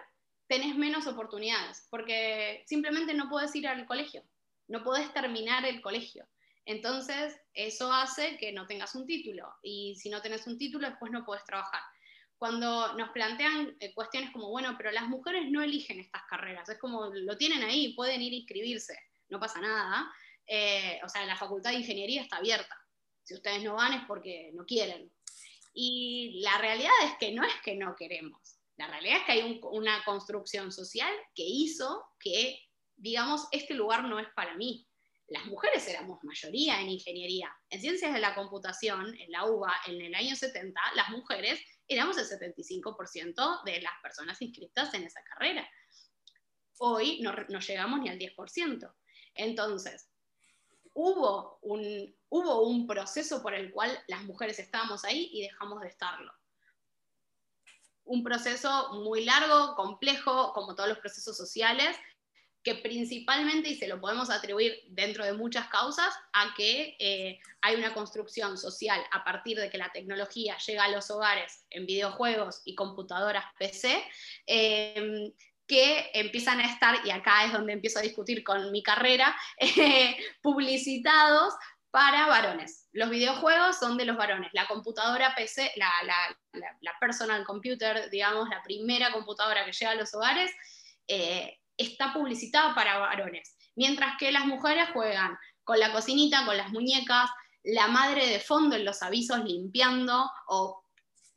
[0.48, 4.22] tenés menos oportunidades, porque simplemente no puedes ir al colegio
[4.68, 6.26] no podés terminar el colegio.
[6.66, 11.12] Entonces, eso hace que no tengas un título y si no tenés un título, después
[11.12, 11.80] no podés trabajar.
[12.38, 16.78] Cuando nos plantean eh, cuestiones como, bueno, pero las mujeres no eligen estas carreras, es
[16.78, 18.98] como lo tienen ahí, pueden ir a inscribirse,
[19.28, 20.12] no pasa nada.
[20.46, 22.76] Eh, o sea, la facultad de ingeniería está abierta.
[23.22, 25.10] Si ustedes no van es porque no quieren.
[25.72, 28.58] Y la realidad es que no es que no queremos.
[28.76, 32.60] La realidad es que hay una construcción social que hizo que,
[32.96, 34.86] digamos, este lugar no es para mí.
[35.28, 37.52] Las mujeres éramos mayoría en ingeniería.
[37.68, 42.16] En ciencias de la computación, en la UBA, en el año 70, las mujeres éramos
[42.18, 45.68] el 75% de las personas inscritas en esa carrera.
[46.78, 48.94] Hoy no, no llegamos ni al 10%.
[49.34, 50.08] Entonces,
[50.94, 55.88] hubo un, hubo un proceso por el cual las mujeres estábamos ahí y dejamos de
[55.88, 56.32] estarlo.
[58.04, 61.96] Un proceso muy largo, complejo, como todos los procesos sociales,
[62.66, 67.76] que principalmente, y se lo podemos atribuir dentro de muchas causas, a que eh, hay
[67.76, 72.62] una construcción social a partir de que la tecnología llega a los hogares en videojuegos
[72.64, 74.02] y computadoras PC,
[74.48, 75.32] eh,
[75.68, 80.16] que empiezan a estar, y acá es donde empiezo a discutir con mi carrera, eh,
[80.42, 81.54] publicitados
[81.92, 82.88] para varones.
[82.90, 84.50] Los videojuegos son de los varones.
[84.54, 90.50] La computadora PC, la, personal computer, digamos, la primera computadora que llega a los hogares,
[91.06, 93.56] eh, está publicitada para varones.
[93.74, 97.30] Mientras que las mujeres juegan con la cocinita, con las muñecas,
[97.64, 100.82] la madre de fondo en los avisos limpiando o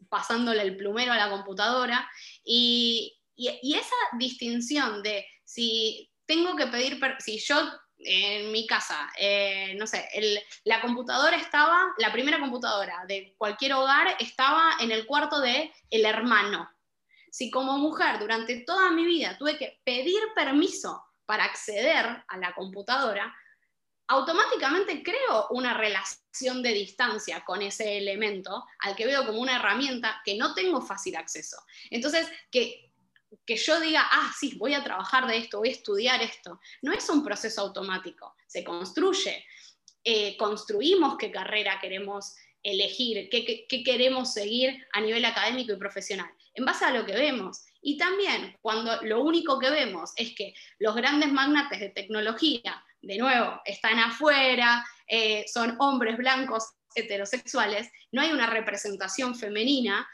[0.09, 2.09] pasándole el plumero a la computadora.
[2.43, 7.57] Y, y esa distinción de si tengo que pedir, si yo
[7.99, 10.07] en mi casa, eh, no sé,
[10.63, 16.05] la computadora estaba, la primera computadora de cualquier hogar estaba en el cuarto de el
[16.05, 16.69] hermano.
[17.31, 22.53] Si como mujer durante toda mi vida tuve que pedir permiso para acceder a la
[22.55, 23.35] computadora,
[24.07, 30.21] automáticamente creo una relación de distancia con ese elemento al que veo como una herramienta
[30.25, 31.57] que no tengo fácil acceso.
[31.91, 32.89] Entonces, que
[33.45, 36.59] que yo diga, ah, sí, voy a trabajar de esto, voy a estudiar esto.
[36.81, 39.45] No es un proceso automático, se construye.
[40.03, 46.65] Eh, construimos qué carrera queremos elegir, qué, queremos seguir a nivel académico y profesional, en
[46.65, 47.65] base a lo que vemos.
[47.81, 53.17] Y también cuando lo único que vemos es que los grandes magnates de tecnología, de
[53.17, 60.07] nuevo, están afuera, eh, son hombres blancos heterosexuales, no hay una representación femenina,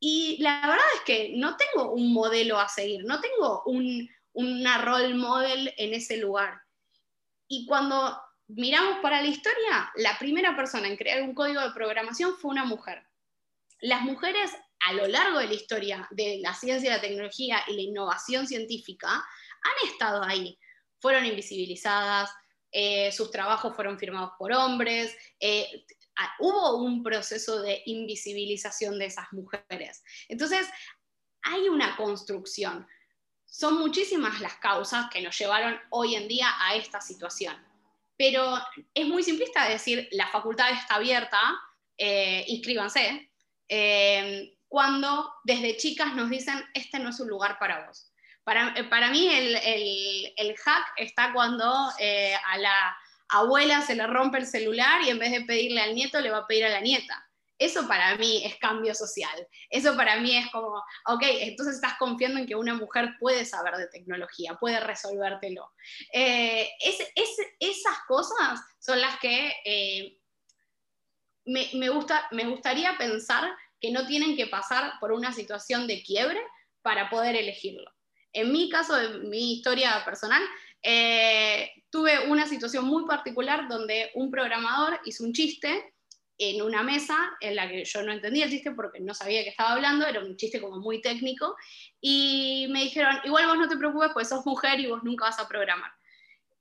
[0.00, 4.78] y la verdad es que no tengo un modelo a seguir, no tengo un, una
[4.78, 6.62] role model en ese lugar.
[7.48, 12.36] Y cuando miramos para la historia, la primera persona en crear un código de programación
[12.36, 13.04] fue una mujer.
[13.80, 17.82] Las mujeres a lo largo de la historia de la ciencia, la tecnología y la
[17.82, 20.58] innovación científica han estado ahí.
[21.00, 22.30] Fueron invisibilizadas,
[22.70, 25.84] eh, sus trabajos fueron firmados por hombres, eh,
[26.38, 30.02] hubo un proceso de invisibilización de esas mujeres.
[30.28, 30.68] Entonces,
[31.42, 32.86] hay una construcción.
[33.46, 37.56] Son muchísimas las causas que nos llevaron hoy en día a esta situación.
[38.16, 38.58] Pero
[38.92, 41.40] es muy simplista decir, la facultad está abierta,
[41.96, 43.30] eh, inscríbanse,
[43.68, 48.12] eh, cuando desde chicas nos dicen, este no es un lugar para vos.
[48.44, 49.56] Para, para mí el,
[50.36, 52.96] el, hack está cuando eh, a la
[53.28, 56.38] abuela se le rompe el celular y en vez de pedirle al nieto le va
[56.38, 57.28] a pedir a la nieta.
[57.58, 59.46] Eso para mí es cambio social.
[59.68, 63.74] Eso para mí es como, ok, entonces estás confiando en que una mujer puede saber
[63.74, 65.72] de tecnología, puede resolvértelo.
[66.12, 66.70] Eh,
[67.58, 70.18] esas cosas son las que eh,
[71.46, 76.40] me, gusta, me gustaría pensar que no tienen que pasar por una situación de quiebre
[76.82, 77.90] para poder elegirlo.
[78.32, 80.42] En mi caso, en mi historia personal,
[80.82, 85.92] eh, tuve una situación muy particular donde un programador hizo un chiste
[86.38, 89.50] en una mesa en la que yo no entendía el chiste porque no sabía que
[89.50, 91.56] estaba hablando, era un chiste como muy técnico,
[92.00, 95.40] y me dijeron, igual vos no te preocupes, pues sos mujer y vos nunca vas
[95.40, 95.90] a programar.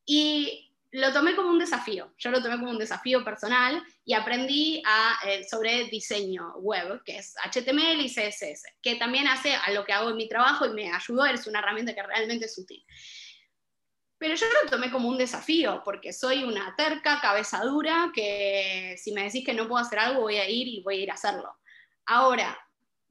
[0.04, 4.82] Y lo tomé como un desafío, yo lo tomé como un desafío personal y aprendí
[4.86, 9.84] a, eh, sobre diseño web, que es HTML y CSS, que también hace a lo
[9.84, 12.84] que hago en mi trabajo y me ayudó, es una herramienta que realmente es útil.
[14.18, 19.12] Pero yo lo tomé como un desafío, porque soy una terca, cabeza dura, que si
[19.12, 21.16] me decís que no puedo hacer algo, voy a ir y voy a ir a
[21.16, 21.54] hacerlo.
[22.06, 22.58] Ahora,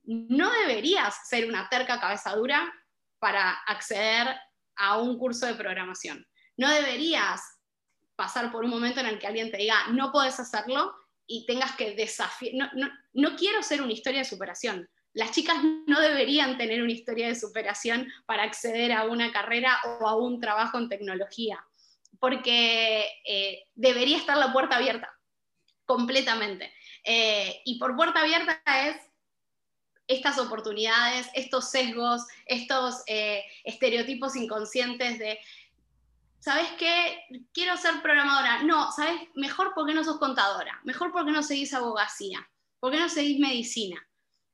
[0.02, 2.72] no deberías ser una terca cabeza dura
[3.18, 4.34] para acceder
[4.76, 6.26] a un curso de programación.
[6.56, 7.55] No deberías
[8.16, 10.94] pasar por un momento en el que alguien te diga, no puedes hacerlo
[11.26, 12.54] y tengas que desafiar.
[12.54, 16.92] No, no, no quiero ser una historia de superación las chicas no deberían tener una
[16.92, 21.64] historia de superación para acceder a una carrera o a un trabajo en tecnología,
[22.20, 25.10] porque eh, debería estar la puerta abierta,
[25.86, 26.70] completamente.
[27.02, 28.96] Eh, y por puerta abierta es
[30.06, 35.40] estas oportunidades, estos sesgos, estos eh, estereotipos inconscientes de
[36.38, 37.18] ¿sabes qué?
[37.52, 38.62] Quiero ser programadora.
[38.62, 39.20] No, ¿sabes?
[39.34, 42.48] Mejor porque no sos contadora, mejor porque no seguís abogacía,
[42.80, 44.02] porque no seguís medicina.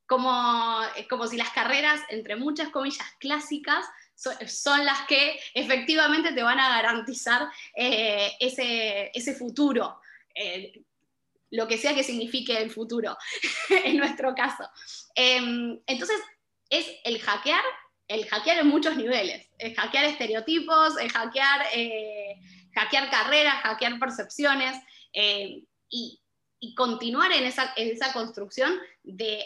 [0.06, 6.60] Como, como si las carreras, entre muchas comillas, clásicas, son, las que efectivamente te van
[6.60, 10.00] a garantizar eh, ese, ese, futuro.
[10.34, 10.84] Eh,
[11.50, 13.16] lo que sea que signifique el futuro,
[13.84, 14.68] en nuestro caso.
[15.14, 16.20] Em, entonces,
[16.70, 17.62] es el hackear,
[18.08, 22.40] el hackear en muchos niveles, es hackear estereotipos, es hackear, eh,
[22.74, 24.76] hackear carreras, hackear percepciones,
[25.12, 26.18] eh, y,
[26.76, 29.42] continuar en esa, en esa construcción de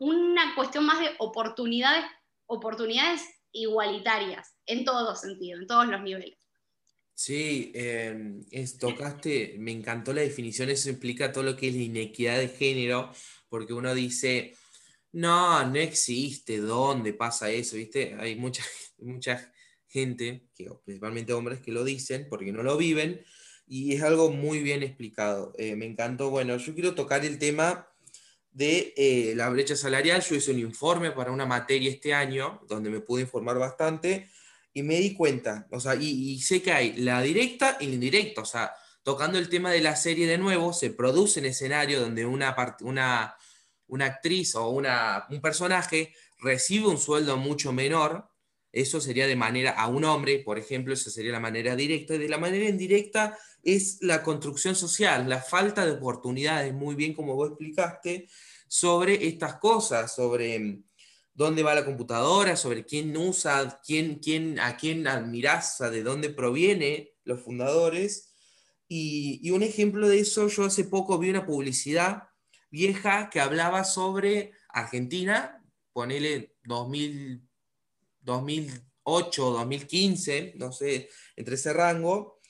[0.00, 2.04] una cuestión más de oportunidades,
[2.46, 6.38] oportunidades igualitarias, en todos sentidos, en todos los niveles.
[7.14, 8.44] Sí, em,
[8.78, 13.10] tocaste, me encantó la definición, eso implica todo lo que es la inequidad de género,
[13.48, 14.54] porque uno dice,
[15.16, 17.76] no, no existe, ¿dónde pasa eso?
[17.76, 18.14] ¿Viste?
[18.18, 18.62] Hay mucha,
[18.98, 19.50] mucha
[19.88, 23.24] gente, que, principalmente hombres, que lo dicen porque no lo viven,
[23.66, 25.54] y es algo muy bien explicado.
[25.56, 27.88] Eh, me encantó, bueno, yo quiero tocar el tema
[28.52, 32.90] de eh, la brecha salarial, yo hice un informe para una materia este año, donde
[32.90, 34.28] me pude informar bastante,
[34.74, 38.42] y me di cuenta, o sea, y, sé que hay la directa y la indirecta,
[38.42, 42.26] o sea, tocando el tema de la serie de nuevo, se produce un escenario donde
[42.26, 43.34] una, una,
[43.88, 48.28] una actriz o una, un personaje recibe un sueldo mucho menor,
[48.72, 52.18] eso sería de manera a un hombre, por ejemplo, esa sería la manera directa, y
[52.18, 57.34] de la manera indirecta es la construcción social, la falta de oportunidades, muy bien como
[57.34, 58.28] vos explicaste,
[58.68, 60.82] sobre estas cosas, sobre
[61.36, 67.12] dónde va la computadora, sobre quién usa, quién, quién, a quién admiras, de dónde proviene
[67.24, 68.32] los fundadores.
[68.88, 72.24] Y, un ejemplo de eso, yo hace poco vi una publicidad
[72.70, 77.42] vieja que hablaba sobre Argentina, ponele 2000,
[78.20, 82.40] 2008, 2015, no sé, entre ese rango,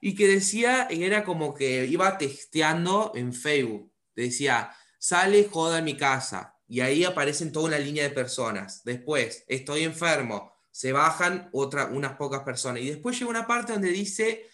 [0.00, 5.96] y que decía, era como que iba testeando en Facebook, decía, sale joda en mi
[5.96, 8.82] casa, y ahí aparecen toda una línea de personas.
[8.84, 12.82] Después, estoy enfermo, se bajan otra, unas pocas personas.
[12.82, 14.46] Y después llega una parte donde dice,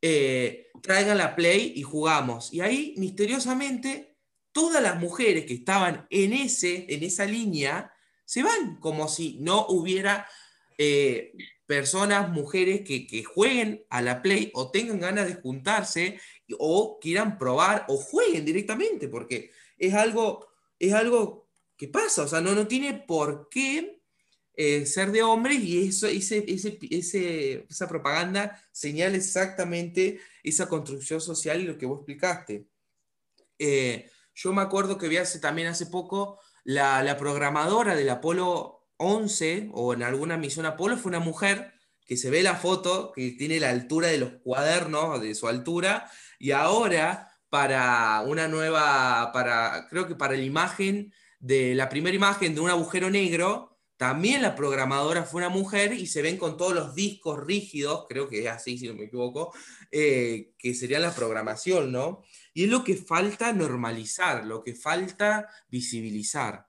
[0.00, 2.52] eh, traigan la play y jugamos.
[2.52, 4.09] Y ahí, misteriosamente,
[4.52, 7.92] todas las mujeres que estaban en, ese, en esa línea
[8.24, 10.26] se van, como si no hubiera
[10.78, 11.32] eh,
[11.66, 16.20] personas, mujeres que, que jueguen a la play o tengan ganas de juntarse
[16.58, 22.40] o quieran probar o jueguen directamente, porque es algo es algo que pasa, o sea,
[22.40, 24.02] no, no tiene por qué
[24.54, 31.64] eh, ser de hombre y eso, ese, esa propaganda señala exactamente esa construcción social y
[31.64, 32.66] lo que vos explicaste.
[33.58, 38.86] Eh, yo me acuerdo que vi hace, también hace poco la, la, programadora del Apolo
[38.96, 41.72] 11 o en alguna misión Apolo fue una mujer
[42.06, 46.10] que se ve la foto, que tiene la altura de los cuadernos, de su altura,
[46.38, 52.54] y ahora para una nueva, para, creo que para la imagen de la primera imagen
[52.54, 53.69] de un agujero negro,
[54.00, 58.30] también la programadora fue una mujer y se ven con todos los discos rígidos, creo
[58.30, 59.54] que es así si no me equivoco,
[59.90, 62.24] eh, que sería la programación, ¿no?
[62.54, 66.66] Y es lo que falta normalizar, lo que falta visibilizar.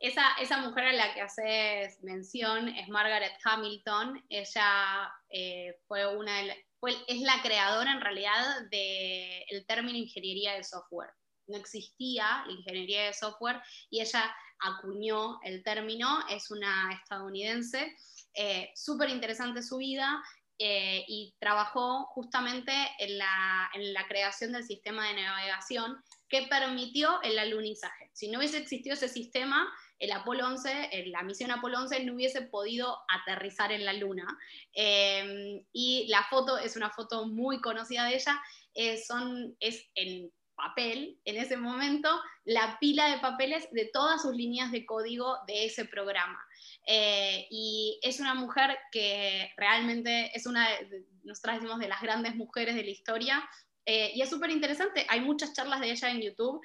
[0.00, 4.24] Esa, esa mujer a la que haces mención es Margaret Hamilton.
[4.28, 6.66] Ella eh, fue una de,
[7.08, 11.10] es la creadora en realidad del término ingeniería de software.
[11.48, 13.60] No existía la ingeniería de software
[13.90, 17.94] y ella acuñó el término, es una estadounidense,
[18.34, 20.22] eh, súper interesante su vida
[20.58, 25.96] eh, y trabajó justamente en la, en la creación del sistema de navegación
[26.28, 28.10] que permitió el alunizaje.
[28.12, 32.42] Si no hubiese existido ese sistema, el Apolo 11, la misión Apolo 11 no hubiese
[32.42, 34.26] podido aterrizar en la Luna.
[34.72, 38.40] Em, y la foto es una foto muy conocida de ella,
[38.74, 42.08] eh, son, es en papel, en ese momento,
[42.44, 46.44] la pila de papeles de todas sus líneas de código de ese programa.
[46.86, 50.66] Eh, y es una mujer que realmente es una,
[51.22, 53.48] nosotras decimos, de las grandes mujeres de la historia,
[53.84, 56.60] eh, y es súper interesante, hay muchas charlas de ella en YouTube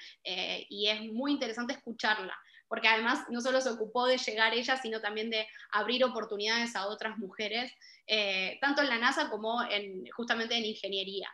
[0.69, 2.35] y es muy interesante escucharla
[2.71, 6.87] porque además no solo se ocupó de llegar ella, sino también de abrir oportunidades a
[6.87, 7.69] otras mujeres,
[8.07, 11.29] eh, tanto en la NASA como en, justamente en ingeniería.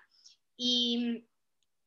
[0.58, 1.28] Y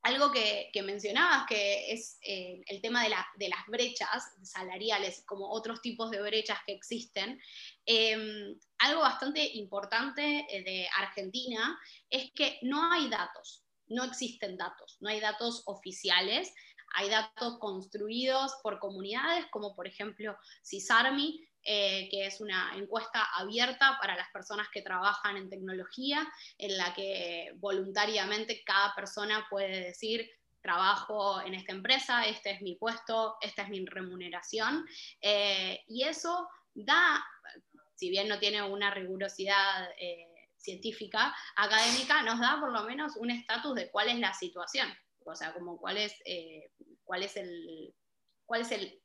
[0.03, 3.09] algo que, mencionabas, que es eh, el tema de,
[3.49, 7.39] las brechas salariales, como otros tipos de brechas que existen,
[7.85, 11.79] em, algo bastante importante eh, de Argentina
[12.09, 16.51] es que no hay datos, no existen datos, no hay datos oficiales
[16.93, 23.97] hay datos construidos por comunidades, como por ejemplo CISARMI, eh, que es una encuesta abierta
[24.01, 30.27] para las personas que trabajan en tecnología, en la que voluntariamente cada persona puede decir,
[30.61, 34.85] trabajo en esta empresa, este es mi puesto, esta es mi remuneración,
[35.21, 37.23] eh, y eso da,
[37.95, 43.29] si bien no tiene una rigurosidad eh, científica, académica, nos da por lo menos un
[43.29, 44.87] estatus de cuál es la situación,
[45.25, 46.15] o sea, como cuál es,
[47.03, 47.93] cuál es el...
[48.47, 49.00] Cuál es el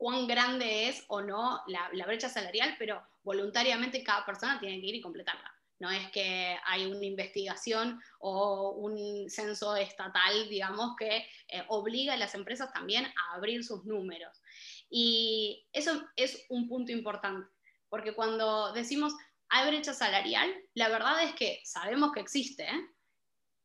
[0.00, 4.94] cuán grande es o no la, brecha salarial, pero voluntariamente cada persona tiene que ir
[4.94, 5.54] y completarla.
[5.78, 12.16] No es que hay una investigación o un censo estatal, digamos, que eh, obliga a
[12.16, 14.40] las empresas también a abrir sus números.
[14.88, 17.46] Y eso es un punto importante,
[17.90, 19.12] porque cuando decimos
[19.50, 22.86] hay brecha salarial, la verdad es que sabemos que existe, ¿eh?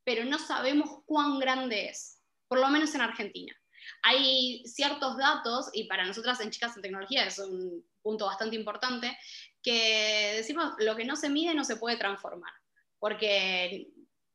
[0.04, 3.56] pero no sabemos cuán grande es, por lo menos en Argentina
[4.02, 9.18] hay ciertos datos, y para nosotras en Chicas en Tecnología es un punto bastante importante,
[9.62, 12.52] que decimos lo que no se mide no se puede transformar,
[13.00, 13.88] porque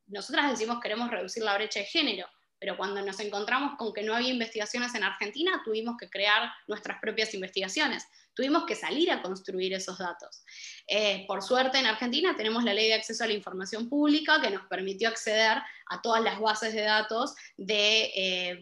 [0.06, 2.26] nosotras decimos queremos reducir la brecha de género,
[2.60, 7.00] pero cuando nos encontramos con que no había investigaciones en Argentina, tuvimos que crear nuestras
[7.00, 10.44] propias investigaciones, tuvimos que salir a construir esos datos.
[10.86, 14.50] Eh, por suerte en Argentina tenemos la ley de acceso a la información pública que
[14.50, 15.56] nos permitió acceder
[15.86, 18.60] a todas las bases de datos de eh,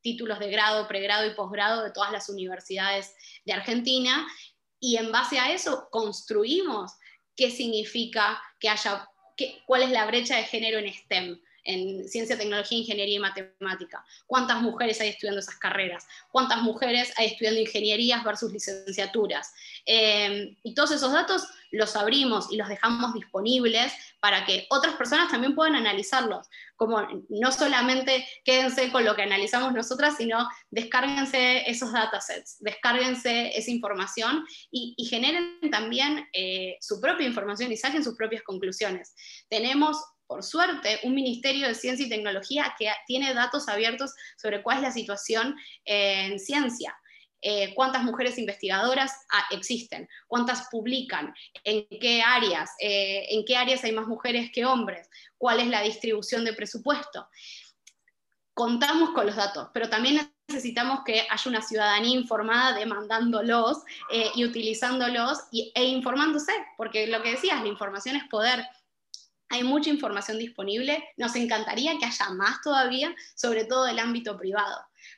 [0.00, 3.12] títulos de grado, pregrado y posgrado de todas las universidades
[3.44, 4.24] de Argentina,
[4.78, 6.92] y en base a eso construimos
[7.34, 9.08] qué significa que haya,
[9.66, 14.04] cuál es la brecha de género en STEM en ciencia, tecnología, ingeniería y matemática.
[14.26, 16.06] ¿Cuántas mujeres hay estudiando esas carreras?
[16.30, 19.52] ¿Cuántas mujeres hay estudiando ingenierías versus licenciaturas?
[19.84, 25.30] Eh, y todos esos datos los abrimos y los dejamos disponibles para que otras personas
[25.30, 26.48] también puedan analizarlos.
[26.76, 33.70] Como no solamente quédense con lo que analizamos nosotras, sino descárguense esos datasets, descárguense esa
[33.70, 39.14] información y, generen también eh, su propia información y saquen sus propias conclusiones.
[39.48, 39.96] Tenemos
[40.26, 44.82] por suerte, un Ministerio de Ciencia y Tecnología que tiene datos abiertos sobre cuál es
[44.82, 46.96] la situación en ciencia.
[47.42, 53.84] Eh, cuántas mujeres investigadoras ah, existen, cuántas publican, en qué áreas, eh, en qué áreas
[53.84, 55.08] hay más mujeres que hombres,
[55.38, 57.28] cuál es la distribución de presupuesto.
[58.54, 64.44] Contamos con los datos, pero también necesitamos que haya una ciudadanía informada demandándolos eh, y
[64.44, 68.66] utilizándolos e informándose, porque lo que decías, la información es poder
[69.48, 74.76] hay mucha información disponible, nos encantaría que haya más todavía, sobre todo el ámbito privado,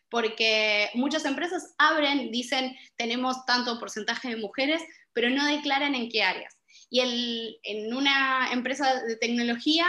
[0.08, 6.22] porque muchas empresas abren, dicen, tenemos tanto porcentaje de mujeres, pero no declaran en qué
[6.22, 6.56] áreas.
[6.90, 9.86] Y en una empresa de tecnología,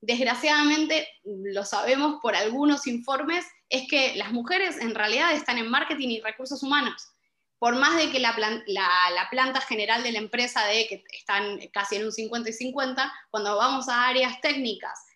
[0.00, 6.08] desgraciadamente, lo sabemos por algunos informes, es que las mujeres en realidad están en marketing
[6.08, 7.15] y recursos humanos
[7.58, 8.34] por más de que la,
[9.30, 13.56] planta general de la empresa de que están casi en un 50 y 50, cuando
[13.56, 15.06] vamos a áreas técnicas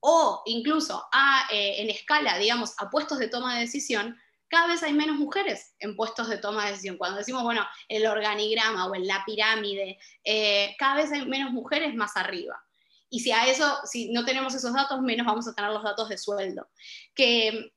[0.00, 4.18] o incluso a, eh, en escala, digamos, a puestos de toma de decisión,
[4.48, 6.98] cada vez hay menos mujeres en puestos de toma de decisión.
[6.98, 11.94] Cuando decimos, bueno, el organigrama o en la pirámide, eh, cada vez hay menos mujeres
[11.94, 12.62] más arriba.
[13.08, 16.08] Y si a eso, si no tenemos esos datos, menos vamos a tener los datos
[16.08, 16.68] de sueldo.
[17.14, 17.72] Que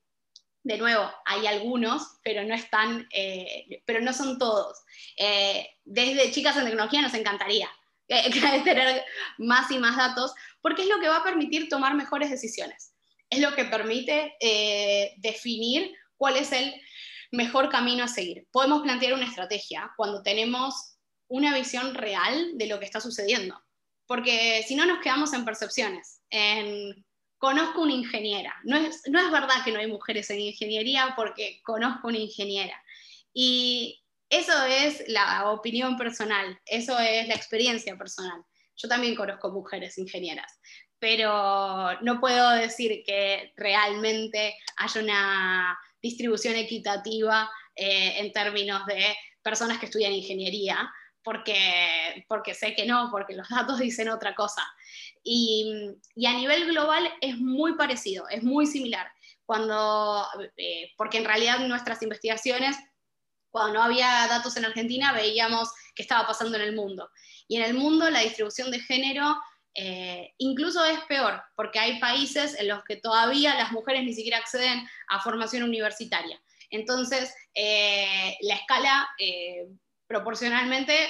[0.67, 4.77] de nuevo, hay algunos, pero no están, eh, pero no son todos.
[5.15, 7.69] Eh, desde Chicas en Tecnología nos encantaría
[8.09, 8.29] eh,
[8.65, 9.01] tener
[9.37, 12.93] más y más datos, porque es lo que va a permitir tomar mejores decisiones.
[13.29, 14.35] Es lo que permite
[15.17, 16.73] definir cuál es el
[17.31, 18.45] mejor camino a seguir.
[18.51, 20.97] Podemos plantear una estrategia cuando tenemos
[21.29, 23.61] una visión real de lo que está sucediendo,
[24.05, 27.05] porque si no nos quedamos en percepciones, en
[27.37, 28.55] conozco una ingeniera.
[28.63, 32.81] No es, no es verdad que no hay mujeres en ingeniería porque conozco una ingeniera.
[33.33, 38.43] Y eso es la opinión personal, eso es la experiencia personal.
[38.75, 40.59] Yo también conozco mujeres ingenieras,
[40.99, 49.79] pero no puedo decir que realmente haya una distribución equitativa eh, en términos de personas
[49.79, 50.91] que estudian ingeniería,
[51.27, 54.61] porque, porque sé que no, porque los datos dicen otra cosa.
[55.21, 55.91] Y,
[56.25, 59.11] a nivel global es muy parecido, es muy similar.
[59.45, 60.25] Cuando,
[60.55, 62.77] eh, porque en realidad nuestras investigaciones,
[63.49, 67.09] cuando no había datos en Argentina, veíamos qué estaba pasando en el mundo.
[67.49, 69.35] Y en el mundo la distribución de género
[69.73, 74.37] eh, incluso es peor, porque hay países en los que todavía las mujeres ni siquiera
[74.37, 76.41] acceden a formación universitaria.
[76.69, 79.09] Entonces, eh, la escala
[80.07, 81.09] proporcionalmente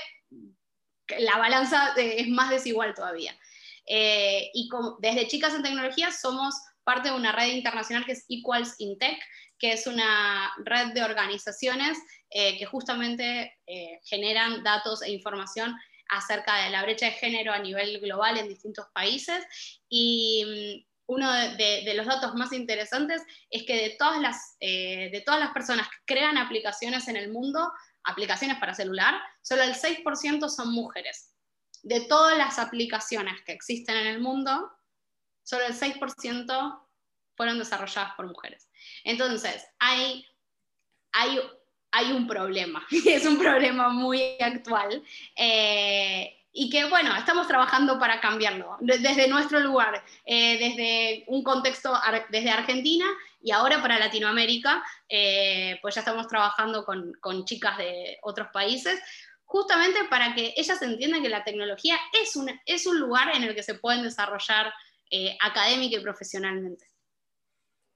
[1.19, 3.37] la balanza es más desigual todavía.
[3.85, 4.69] Eh, y
[4.99, 9.17] desde Chicas en Tecnología somos parte de una red internacional que es Equals in Tech,
[9.59, 11.97] que es una red de organizaciones
[12.29, 13.57] que justamente
[14.03, 15.75] generan datos e información
[16.09, 19.45] acerca de la brecha de género a nivel global en distintos países.
[19.89, 25.21] Y mm, uno de, los datos más interesantes es que de todas, las, eh, de
[25.21, 27.71] todas las personas que crean aplicaciones en el mundo,
[28.07, 31.35] aplicaciones para celular, solo el 6% son mujeres.
[31.83, 34.71] De todas las aplicaciones que existen en el mundo,
[35.43, 36.87] solo el 6%
[37.35, 38.69] fueron desarrolladas por mujeres.
[39.03, 40.25] Entonces, hay,
[41.11, 41.39] hay,
[41.91, 45.03] hay un problema, es un problema muy actual.
[45.35, 51.93] Eh, y que bueno, estamos trabajando para cambiarlo desde nuestro lugar, eh, desde un contexto
[52.31, 53.05] desde Argentina
[53.43, 58.99] y ahora para Latinoamérica, eh, pues ya estamos trabajando con, con, chicas de otros países,
[59.45, 63.53] justamente para que ellas entiendan que la tecnología es un, es un lugar en el
[63.53, 64.73] que se pueden desarrollar
[65.11, 66.87] eh, académica y profesionalmente.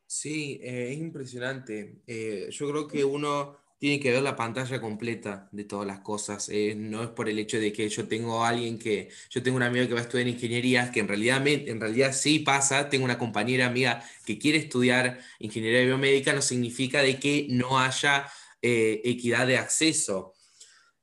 [0.05, 2.03] Sí, es impresionante.
[2.51, 6.49] yo creo que uno tiene que ver la pantalla completa de todas las cosas.
[6.49, 9.57] Eh, no es por el hecho de que yo tengo a alguien que, yo tengo
[9.57, 13.05] un amigo que va a estudiar ingeniería, que en realidad, en realidad sí pasa, tengo
[13.05, 18.27] una compañera amiga que quiere estudiar ingeniería biomédica, no significa de que no haya
[18.61, 20.35] eh, equidad de acceso.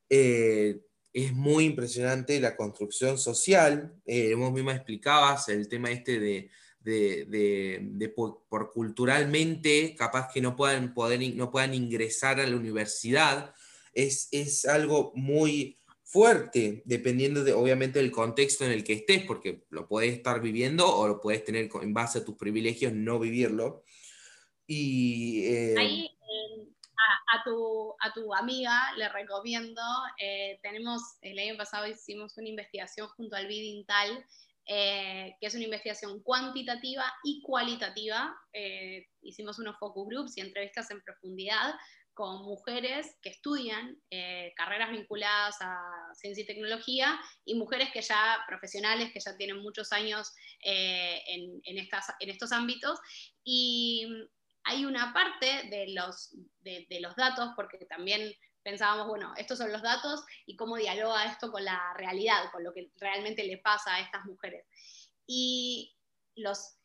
[0.09, 0.79] Eh,
[1.11, 3.93] es muy impresionante la construcción social.
[4.37, 6.49] vos misma explicabas el tema este de,
[6.81, 13.53] de, por, culturalmente, capaz que no puedan, poder, no puedan ingresar a la universidad,
[13.93, 19.65] es, es algo muy fuerte, dependiendo de, obviamente, del contexto en el que estés, porque
[19.69, 23.83] lo puedes estar viviendo o lo puedes tener en base a tus privilegios, no vivirlo.
[24.65, 26.67] Y, eh, Ahí, eh,
[27.33, 29.81] a, tu, a, tu, amiga le recomiendo,
[30.19, 34.25] eh, tenemos, el año pasado hicimos una investigación junto al BIDINTAL
[34.71, 38.39] eh, que es una investigación cuantitativa y cualitativa.
[38.53, 41.73] Eh, hicimos unos focus groups y entrevistas en profundidad
[42.13, 45.81] con mujeres que estudian eh, carreras vinculadas a
[46.13, 52.05] ciencia y tecnología y mujeres que ya, profesionales, que ya tienen muchos años en, estas,
[52.19, 52.99] en, estos ámbitos.
[53.43, 54.07] Y
[54.65, 58.31] hay una parte de los, de los datos, porque también
[58.63, 62.73] pensábamos, bueno, estos son los datos y cómo dialoga esto con la realidad, con lo
[62.73, 64.65] que realmente le pasa a estas mujeres.
[65.25, 65.95] Y
[66.35, 66.77] los,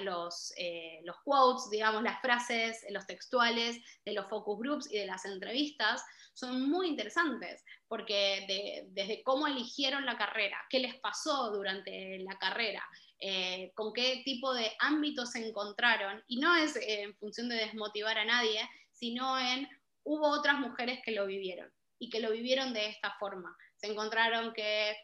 [0.00, 5.06] los, eh, los quotes, digamos, las frases, los textuales de los focus groups y de
[5.06, 6.02] las entrevistas
[6.34, 12.82] son muy interesantes, porque desde cómo eligieron la carrera, qué les pasó durante la carrera,
[13.18, 18.16] eh, con qué tipo de ámbitos se encontraron, y no es en función de desmotivar
[18.18, 18.60] a nadie,
[18.92, 19.68] sino en
[20.04, 23.56] hubo otras mujeres que lo vivieron y que lo vivieron de esta forma.
[23.76, 24.96] Se encontraron que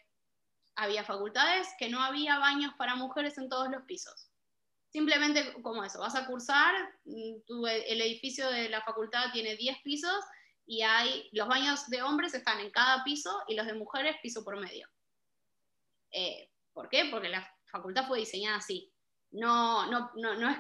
[0.75, 4.31] había facultades que no había baños para mujeres en todos los pisos.
[4.89, 6.75] Simplemente como eso, vas a cursar,
[7.05, 10.25] mm, el edificio de la facultad tiene 10 pisos
[10.67, 14.43] y hay, los baños de hombres están en cada piso y los de mujeres piso
[14.43, 14.89] por medio.
[16.11, 17.09] Eh, ¿Por qué?
[17.11, 18.91] Porque la facultad fue diseñada así.
[19.33, 20.59] No, no, no, no es,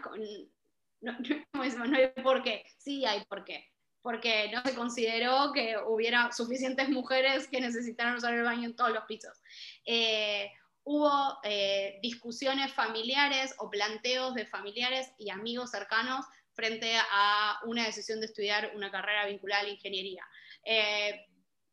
[1.00, 1.12] no,
[1.78, 2.64] no, no hay por qué.
[2.78, 3.70] Sí hay por qué
[4.06, 8.92] porque no se consideró que hubiera suficientes mujeres que necesitaran usar el baño en todos
[8.92, 9.36] los pisos.
[9.84, 10.48] Eh,
[10.84, 18.20] hubo eh, discusiones familiares o planteos de familiares y amigos cercanos frente a una decisión
[18.20, 20.24] de estudiar una carrera vinculada a la ingeniería.
[20.62, 21.26] Eh,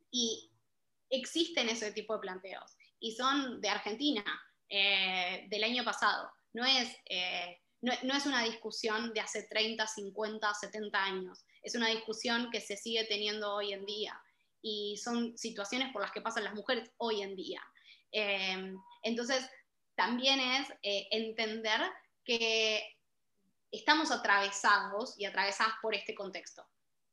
[0.09, 0.49] y
[1.11, 4.25] existen ese tipo de planteos, y son de Argentina,
[4.67, 6.31] del año pasado.
[6.53, 6.97] No es,
[7.84, 12.77] no, es una discusión de hace 30, 50, 70 años es una discusión que se
[12.77, 14.21] sigue teniendo hoy en día
[14.61, 17.61] y son situaciones por las que pasan las mujeres hoy en día.
[18.11, 19.49] Eh, entonces,
[19.95, 21.81] también es eh, entender
[22.25, 22.84] que
[23.71, 26.65] estamos atravesados y atravesadas por este contexto,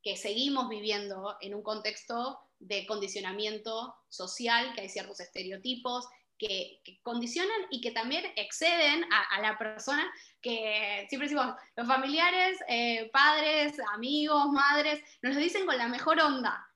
[0.03, 6.07] que seguimos viviendo en un contexto de condicionamiento social, que hay ciertos estereotipos,
[6.41, 10.11] que, condicionan y que también exceden a, la persona
[10.41, 16.19] que siempre decimos, los familiares, eh, padres, amigos, madres, nos lo dicen con la mejor
[16.19, 16.67] onda,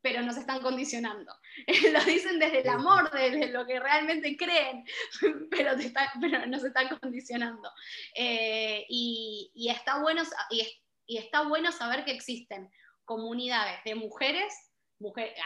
[0.00, 1.32] pero nos están condicionando.
[1.92, 4.84] lo dicen desde el amor, desde lo que realmente creen,
[5.50, 5.72] pero,
[6.20, 7.70] pero nos están condicionando.
[8.16, 12.70] Eh, y, está bueno, y está bueno saber que existen
[13.04, 14.54] comunidades de mujeres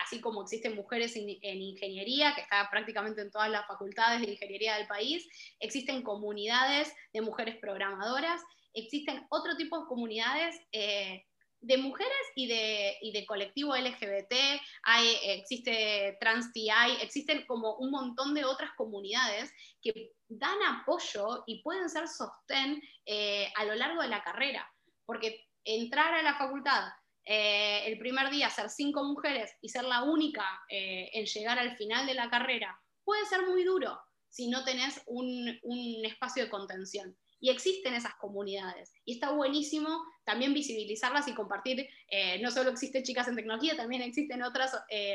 [0.05, 4.77] así como existen mujeres en, ingeniería, que está prácticamente en todas las facultades de ingeniería
[4.77, 5.29] del país,
[5.61, 8.41] existen comunidades de mujeres programadoras,
[8.75, 11.25] existen otro tipo de comunidades eh,
[11.61, 14.35] de mujeres y de, y de colectivo LGBT,
[14.83, 21.89] hay, existe TransTI, existen como un montón de otras comunidades que dan apoyo y pueden
[21.89, 24.71] ser sostén eh, a lo largo de la carrera
[25.07, 26.85] porque entrar a la facultad
[27.27, 31.77] eh, el primer día, ser cinco mujeres y ser la única eh, en llegar al
[31.77, 35.59] final de la carrera, puede ser muy duro si no tenés un,
[36.05, 37.17] espacio de contención.
[37.39, 38.95] Y existen esas comunidades.
[39.05, 41.87] Y está buenísimo también visibilizarlas y compartir.
[42.09, 44.73] Eh, no solo existen chicas en tecnología, también existen otras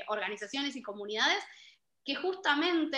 [0.08, 1.44] organizaciones y comunidades
[2.06, 2.98] que justamente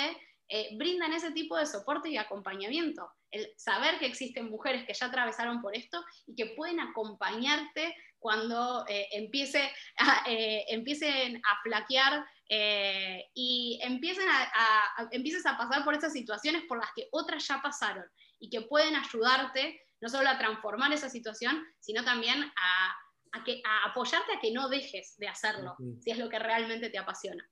[0.77, 5.61] brindan ese tipo de soporte y acompañamiento el saber que existen mujeres que ya atravesaron
[5.61, 9.69] por esto y que pueden acompañarte cuando eh, empiece
[10.27, 16.77] eh, empiecen a flaquear eh, y empiecen a, empieces a pasar por estas situaciones por
[16.77, 18.05] las que otras ya pasaron
[18.39, 22.95] y que pueden ayudarte no solo a transformar esa situación, sino también a,
[23.89, 27.49] apoyarte a que no dejes de hacerlo, si es lo que realmente te apasiona.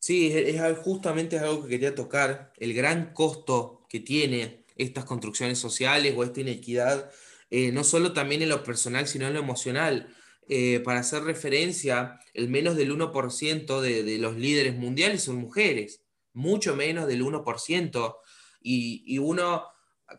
[0.00, 6.14] Sí, es, justamente algo que quería tocar, el gran costo que tiene estas construcciones sociales
[6.16, 7.10] o esta inequidad,
[7.50, 10.14] eh, no solo también en lo personal, sino en lo emocional.
[10.48, 16.02] Eh, para hacer referencia, el menos del 1% de, de, los líderes mundiales son mujeres,
[16.32, 18.16] mucho menos del 1%,
[18.62, 19.64] y, y, uno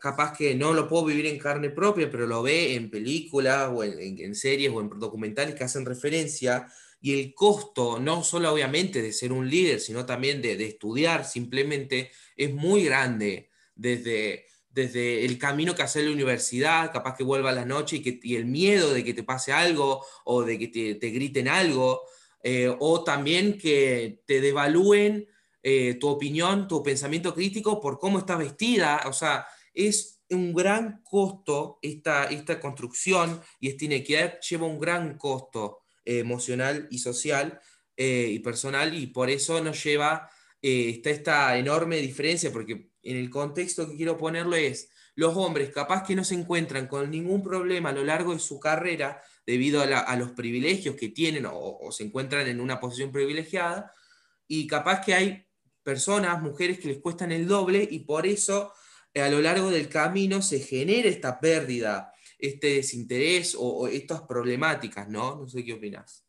[0.00, 3.82] capaz que no lo puedo vivir en carne propia, pero lo ve en películas o
[3.82, 6.68] en, series o en documentales que hacen referencia,
[7.00, 12.12] y el costo, no solo obviamente de ser un líder, sino también de estudiar simplemente,
[12.36, 13.49] es muy grande
[13.80, 18.02] desde, desde el camino que hace la universidad, capaz que vuelva a la noche y,
[18.02, 22.02] que, el miedo de que te pase algo o de que te, griten algo,
[22.42, 25.26] eh, o también que te devalúen
[25.62, 31.02] eh, tu opinión, tu pensamiento crítico por cómo estás vestida, o sea, es un gran
[31.02, 37.60] costo esta, esta construcción y esta inequidad lleva un gran costo eh, emocional y social
[38.02, 40.30] y personal y por eso nos lleva
[40.62, 46.06] está esta enorme diferencia porque en el contexto que quiero ponerlo es, los hombres capaz
[46.06, 50.16] que no se encuentran con ningún problema a lo largo de su carrera debido a,
[50.16, 53.92] los privilegios que tienen o, se encuentran en una posición privilegiada,
[54.46, 55.46] y capaz que hay
[55.82, 58.72] personas, mujeres que les cuestan el doble y por eso
[59.14, 65.08] eh, a lo largo del camino se genera esta pérdida, este desinterés o, estas problemáticas,
[65.08, 65.36] ¿no?
[65.36, 66.26] No sé qué opinas.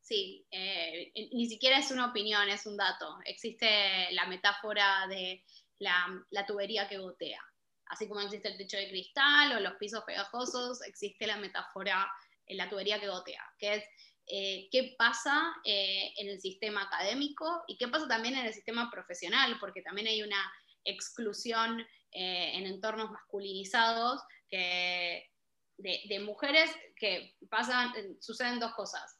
[0.00, 3.18] Sí, eh, ni siquiera es una opinión, es un dato.
[3.24, 3.68] Existe
[4.12, 5.44] la metáfora de
[5.78, 7.42] la, tubería que gotea.
[7.86, 12.10] Así como existe el techo de cristal o los pisos pegajosos, existe la metáfora
[12.50, 13.84] la tubería que gotea, que es
[14.26, 18.90] eh, qué pasa eh, en el sistema académico y qué pasa también en el sistema
[18.90, 20.52] profesional, porque también hay una
[20.84, 21.80] exclusión
[22.12, 25.30] eh, en entornos masculinizados que,
[25.76, 29.18] de, de, mujeres que pasan, suceden dos cosas.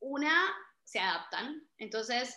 [0.00, 0.52] Una,
[0.84, 2.36] se adaptan, entonces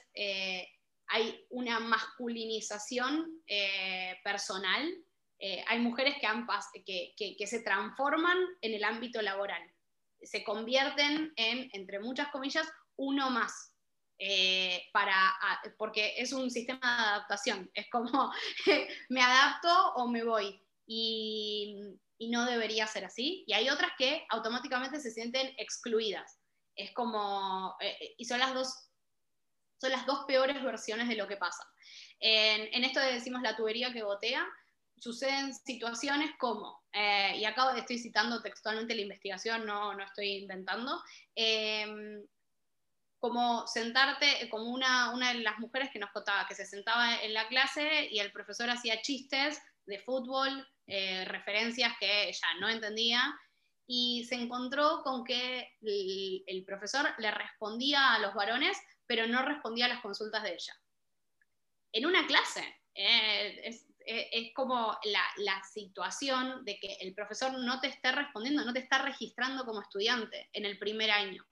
[1.08, 4.92] hay una masculinización eh, personal,
[5.40, 6.16] eh, hay mujeres
[6.86, 9.62] que, se transforman en el ámbito laboral,
[10.22, 13.72] se convierten en, entre muchas comillas, uno más.
[14.18, 15.14] Eh, para,
[15.78, 18.32] porque es un sistema de adaptación, es como
[19.10, 21.78] me adapto o me voy y,
[22.18, 23.44] y no debería ser así.
[23.46, 26.40] Y hay otras que automáticamente se sienten excluidas.
[26.78, 27.76] Es como,
[28.18, 28.85] y son las dos
[29.78, 31.64] son las dos peores versiones de lo que pasa.
[32.20, 34.46] En, esto decimos la tubería que gotea,
[34.98, 41.02] suceden situaciones como, eh, y de estoy citando textualmente la investigación, no, no estoy inventando,
[41.36, 42.26] em,
[43.20, 47.34] como sentarte, como una, una de las mujeres que nos contaba, que se sentaba en
[47.34, 53.22] la clase y el profesor hacía chistes de fútbol, eh, referencias que ella no entendía,
[53.88, 59.86] y se encontró con que el profesor le respondía a los varones pero no respondía
[59.86, 60.80] a las consultas de ella.
[61.92, 68.12] En una clase, eh, es, como la, situación de que el profesor no te esté
[68.12, 71.46] respondiendo, no te está registrando como estudiante en el primer año.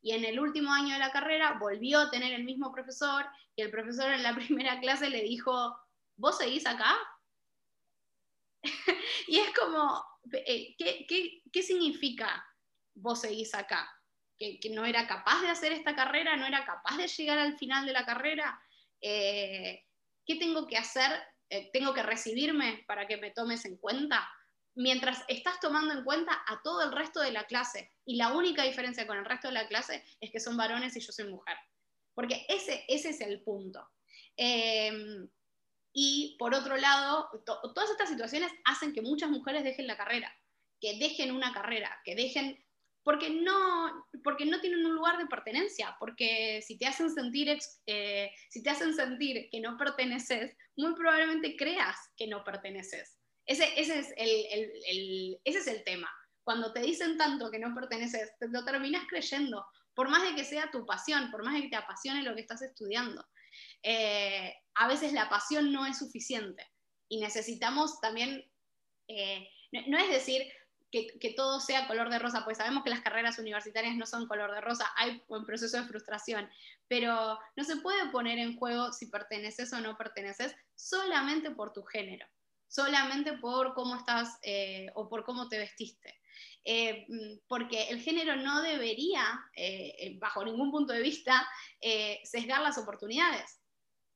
[0.00, 3.62] Y en el último año de la carrera volvió a tener el mismo profesor y
[3.62, 5.76] el profesor en la primera clase le dijo,
[6.16, 6.96] ¿vos seguís acá?
[9.28, 12.44] y es como, eh, ¿qué, qué, qué significa
[12.94, 13.97] vos seguís acá?
[14.38, 17.86] Que, no era capaz de hacer esta carrera, no era capaz de llegar al final
[17.86, 18.60] de la carrera.
[19.00, 19.84] Eh,
[20.24, 21.10] ¿Qué tengo que hacer?
[21.50, 24.28] Eh, ¿Tengo que recibirme para que me tomes en cuenta?
[24.74, 27.92] Mientras estás tomando en cuenta a todo el resto de la clase.
[28.04, 31.00] Y la única diferencia con el resto de la clase es que son varones y
[31.00, 31.56] yo soy mujer.
[32.14, 33.88] Porque ese, ese es el punto.
[34.36, 35.28] Em,
[35.92, 40.32] y por otro lado, todas estas situaciones hacen que muchas mujeres dejen la carrera,
[40.80, 42.64] que dejen una carrera, que dejen
[43.08, 48.30] porque no, porque no tienen un lugar de pertenencia, porque si te hacen sentir, eh,
[48.50, 53.16] si te hacen sentir que no perteneces, muy probablemente creas que no perteneces.
[53.46, 56.12] Ese, ese, es, el, ese es el tema,
[56.44, 60.44] cuando te dicen tanto que no perteneces, te lo terminas creyendo, por más de que
[60.44, 63.26] sea tu pasión, por más de que te apasione lo que estás estudiando.
[63.84, 66.62] Eh, a veces la pasión no es suficiente
[67.08, 68.44] y necesitamos también,
[69.08, 70.42] eh, no, es decir
[70.90, 74.52] que, todo sea color de rosa, pues sabemos que las carreras universitarias no son color
[74.52, 76.48] de rosa, hay un proceso de frustración,
[76.88, 81.82] pero no se puede poner en juego si perteneces o no perteneces solamente por tu
[81.82, 82.26] género,
[82.68, 86.20] solamente por cómo estás eh, o por cómo te vestiste.
[86.64, 87.06] Eh,
[87.46, 89.22] porque el género no debería,
[89.54, 91.46] eh, bajo ningún punto de vista,
[92.24, 93.60] sesgar las oportunidades.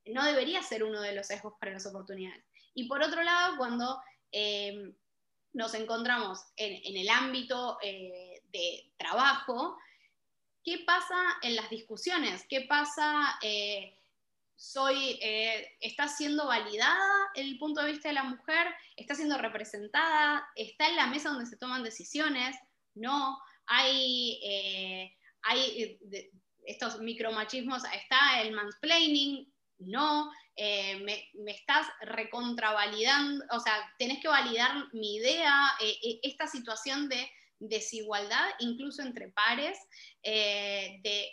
[0.06, 2.44] No debería ser uno de los sesgos para las oportunidades.
[2.74, 4.00] Y por otro lado, cuando
[5.52, 9.76] nos encontramos en, el ámbito de trabajo,
[10.64, 12.44] ¿qué pasa en las discusiones?
[12.48, 13.38] ¿Qué pasa
[14.62, 20.46] soy, eh, está siendo validada el punto de vista de la mujer, está siendo representada,
[20.54, 22.56] está en la mesa donde se toman decisiones,
[22.94, 26.30] no, hay, eh, hay eh,
[26.64, 29.51] estos micromachismos, está el mansplaining,
[29.86, 35.54] no, me, me, estás recontravalidando, o sea, tenés que validar mi idea,
[36.22, 39.78] esta situación de desigualdad, incluso entre pares,
[40.22, 41.30] de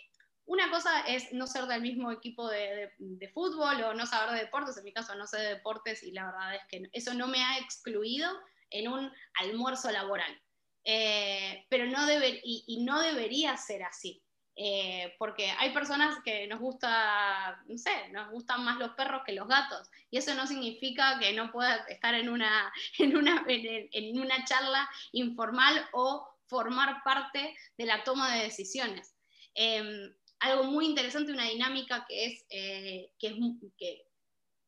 [0.50, 2.90] una cosa es no ser del mismo equipo de,
[3.32, 6.26] fútbol o no saber de deportes, en mi caso no sé de deportes y la
[6.26, 8.28] verdad es que eso no me ha excluido
[8.70, 10.42] en un almuerzo laboral.
[10.82, 14.24] Eh, pero no debe, y, no debería ser así.
[14.62, 19.32] Eh, porque hay personas que nos gusta, no sé, nos gustan más los perros que
[19.32, 24.20] los gatos, y eso no significa que no pueda estar en una, en una, en
[24.20, 29.16] una charla informal o formar parte de la toma de decisiones.
[29.54, 33.34] Em, algo muy interesante, una dinámica que es, eh, que es
[33.78, 34.02] que,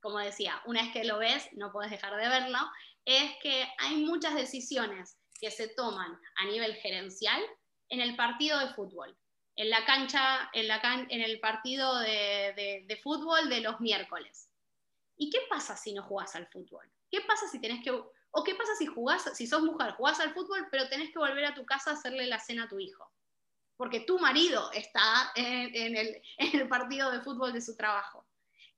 [0.01, 2.61] como decía, una vez que lo ves, no puedes dejar de verlo,
[3.05, 7.43] es que hay muchas decisiones que se toman a nivel gerencial
[7.91, 9.15] en el partido de fútbol,
[9.57, 14.49] en la cancha, en, el partido de, de, fútbol de los miércoles.
[15.17, 16.91] ¿Y qué pasa si no jugás al fútbol?
[17.11, 17.91] ¿Qué pasa si tenés que...
[18.35, 21.45] ¿O qué pasa si jugás, si sos mujer, jugás al fútbol, pero tenés que volver
[21.45, 23.13] a tu casa a hacerle la cena a tu hijo?
[23.83, 28.25] porque tu marido está en, el, partido de fútbol de su trabajo.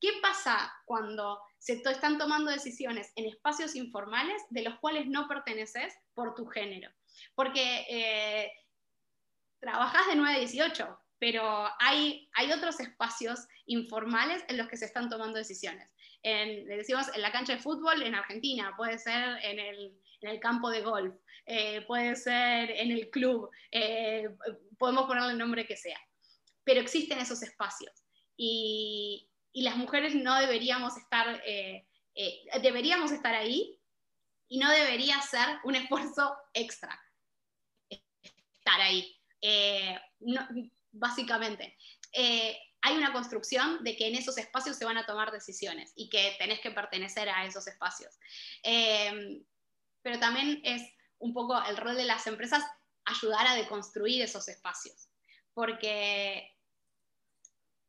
[0.01, 5.95] ¿Qué pasa cuando se están tomando decisiones en espacios informales de los cuales no perteneces
[6.15, 6.91] por tu género?
[7.35, 8.53] Porque eh,
[9.65, 14.85] trabajas de 9 a 18, pero hay, hay otros espacios informales en los que se
[14.85, 15.91] están tomando decisiones.
[16.23, 20.41] En, decimos en la cancha de fútbol en Argentina, puede ser en el, en el
[20.41, 21.15] campo de golf,
[21.47, 24.29] eh, puede ser en el club, eh,
[24.79, 25.99] podemos ponerle el nombre que sea,
[26.63, 27.93] pero existen esos espacios.
[28.37, 31.87] Y, las mujeres no deberíamos estar, eh,
[32.61, 33.79] deberíamos estar ahí
[34.49, 37.01] y no debería ser un esfuerzo extra
[38.65, 39.15] estar ahí,
[40.93, 41.77] básicamente
[42.13, 46.35] hay una construcción de que en esos espacios se van a tomar decisiones y que
[46.39, 48.19] tenés que pertenecer a esos espacios
[50.05, 50.83] pero también es
[51.19, 52.63] un poco el rol de las empresas
[53.07, 55.09] ayudar a deconstruir esos espacios,
[55.55, 56.55] porque,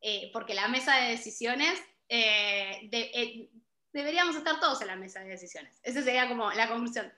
[0.01, 1.77] eh, porque la mesa de decisiones,
[2.07, 3.49] eh, eh,
[3.91, 5.77] deberíamos estar todos en la mesa de decisiones.
[5.83, 7.13] Esa sería como la conclusión.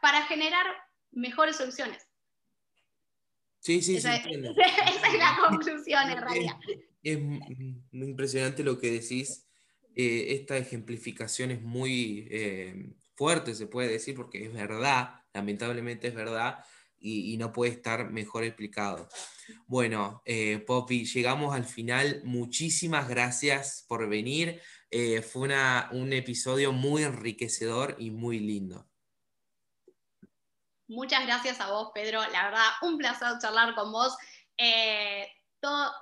[0.00, 0.66] para generar
[1.10, 2.05] mejores soluciones.
[3.66, 4.30] Sí, sí, esa, sí.
[4.30, 6.54] Esa, es la conclusión en realidad.
[7.02, 9.48] Es, muy impresionante lo que decís.
[9.96, 12.28] esta ejemplificación es muy
[13.16, 16.58] fuerte, se puede decir, porque es verdad, lamentablemente es verdad,
[17.00, 19.08] y, no puede estar mejor explicado.
[19.66, 22.20] Bueno, eh, Poppy, llegamos al final.
[22.24, 24.60] Muchísimas gracias por venir.
[24.90, 28.85] Eh, fue una, un episodio muy enriquecedor y muy lindo.
[30.88, 32.20] Muchas gracias a vos, Pedro.
[32.30, 34.16] La verdad, un placer charlar con vos.
[34.56, 35.26] Eh,
[35.60, 35.92] todo,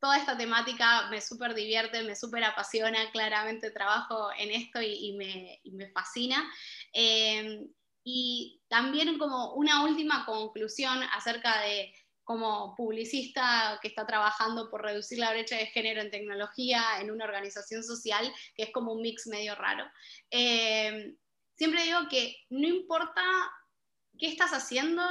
[0.00, 5.90] toda esta temática me súper divierte, me súper apasiona, claramente trabajo en esto y, me,
[5.90, 6.48] fascina.
[6.92, 7.66] Eh,
[8.04, 15.18] y también como una última conclusión acerca de como publicista que está trabajando por reducir
[15.18, 19.26] la brecha de género en tecnología en una organización social, que es como un mix
[19.26, 19.84] medio raro.
[20.30, 21.14] Eh,
[21.56, 23.22] siempre digo que no importa
[24.18, 25.02] qué estás haciendo,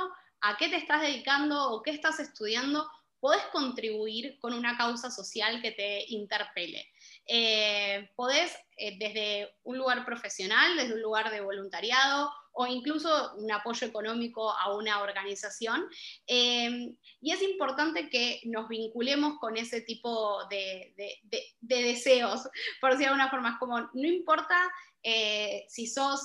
[0.42, 2.88] a qué te estás dedicando o qué estás estudiando,
[3.20, 6.88] podés contribuir con una causa social que te interpele.
[7.26, 13.52] Eh, podés eh, desde un lugar profesional, desde un lugar de voluntariado o incluso un
[13.52, 15.88] apoyo económico a una organización.
[16.26, 20.94] Eh, y es importante que nos vinculemos con ese tipo de,
[21.60, 22.48] deseos,
[22.80, 24.58] por decirlo de alguna forma, como no importa
[25.68, 26.20] si sos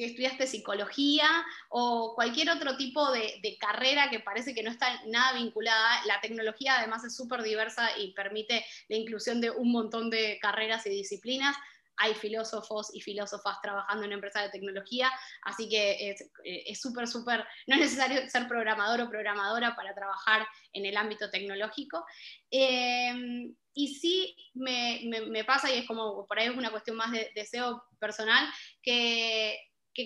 [0.00, 1.28] si estudiaste psicología
[1.68, 6.02] o cualquier otro tipo de, carrera que parece que no está nada vinculada.
[6.06, 10.86] La tecnología además es súper diversa y permite la inclusión de un montón de carreras
[10.86, 11.54] y disciplinas
[12.02, 17.74] hay filósofos y filósofas trabajando en empresas de tecnología, así que es súper, súper, no
[17.74, 22.02] es necesario ser programador o programadora para trabajar en el ámbito tecnológico.
[22.50, 27.30] Eh, y sí me, pasa, y es como por ahí es una cuestión más de
[27.34, 28.48] deseo personal,
[28.82, 29.58] que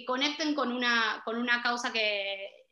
[0.04, 2.64] conecten con una, con una causa que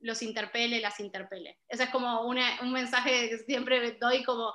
[0.00, 1.58] los interpele, las interpele.
[1.68, 4.54] Ese es como un mensaje que siempre doy como,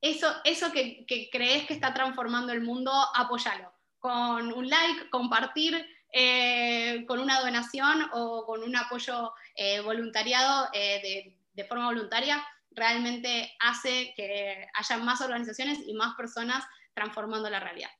[0.00, 3.72] eso, eso que, crees que está transformando el mundo, apóyalo.
[3.98, 11.00] Con un like, compartir, eh, con una donación o con un apoyo eh, voluntariado eh,
[11.02, 17.60] de, de forma voluntaria, realmente hace que haya más organizaciones y más personas transformando la
[17.60, 17.90] realidad.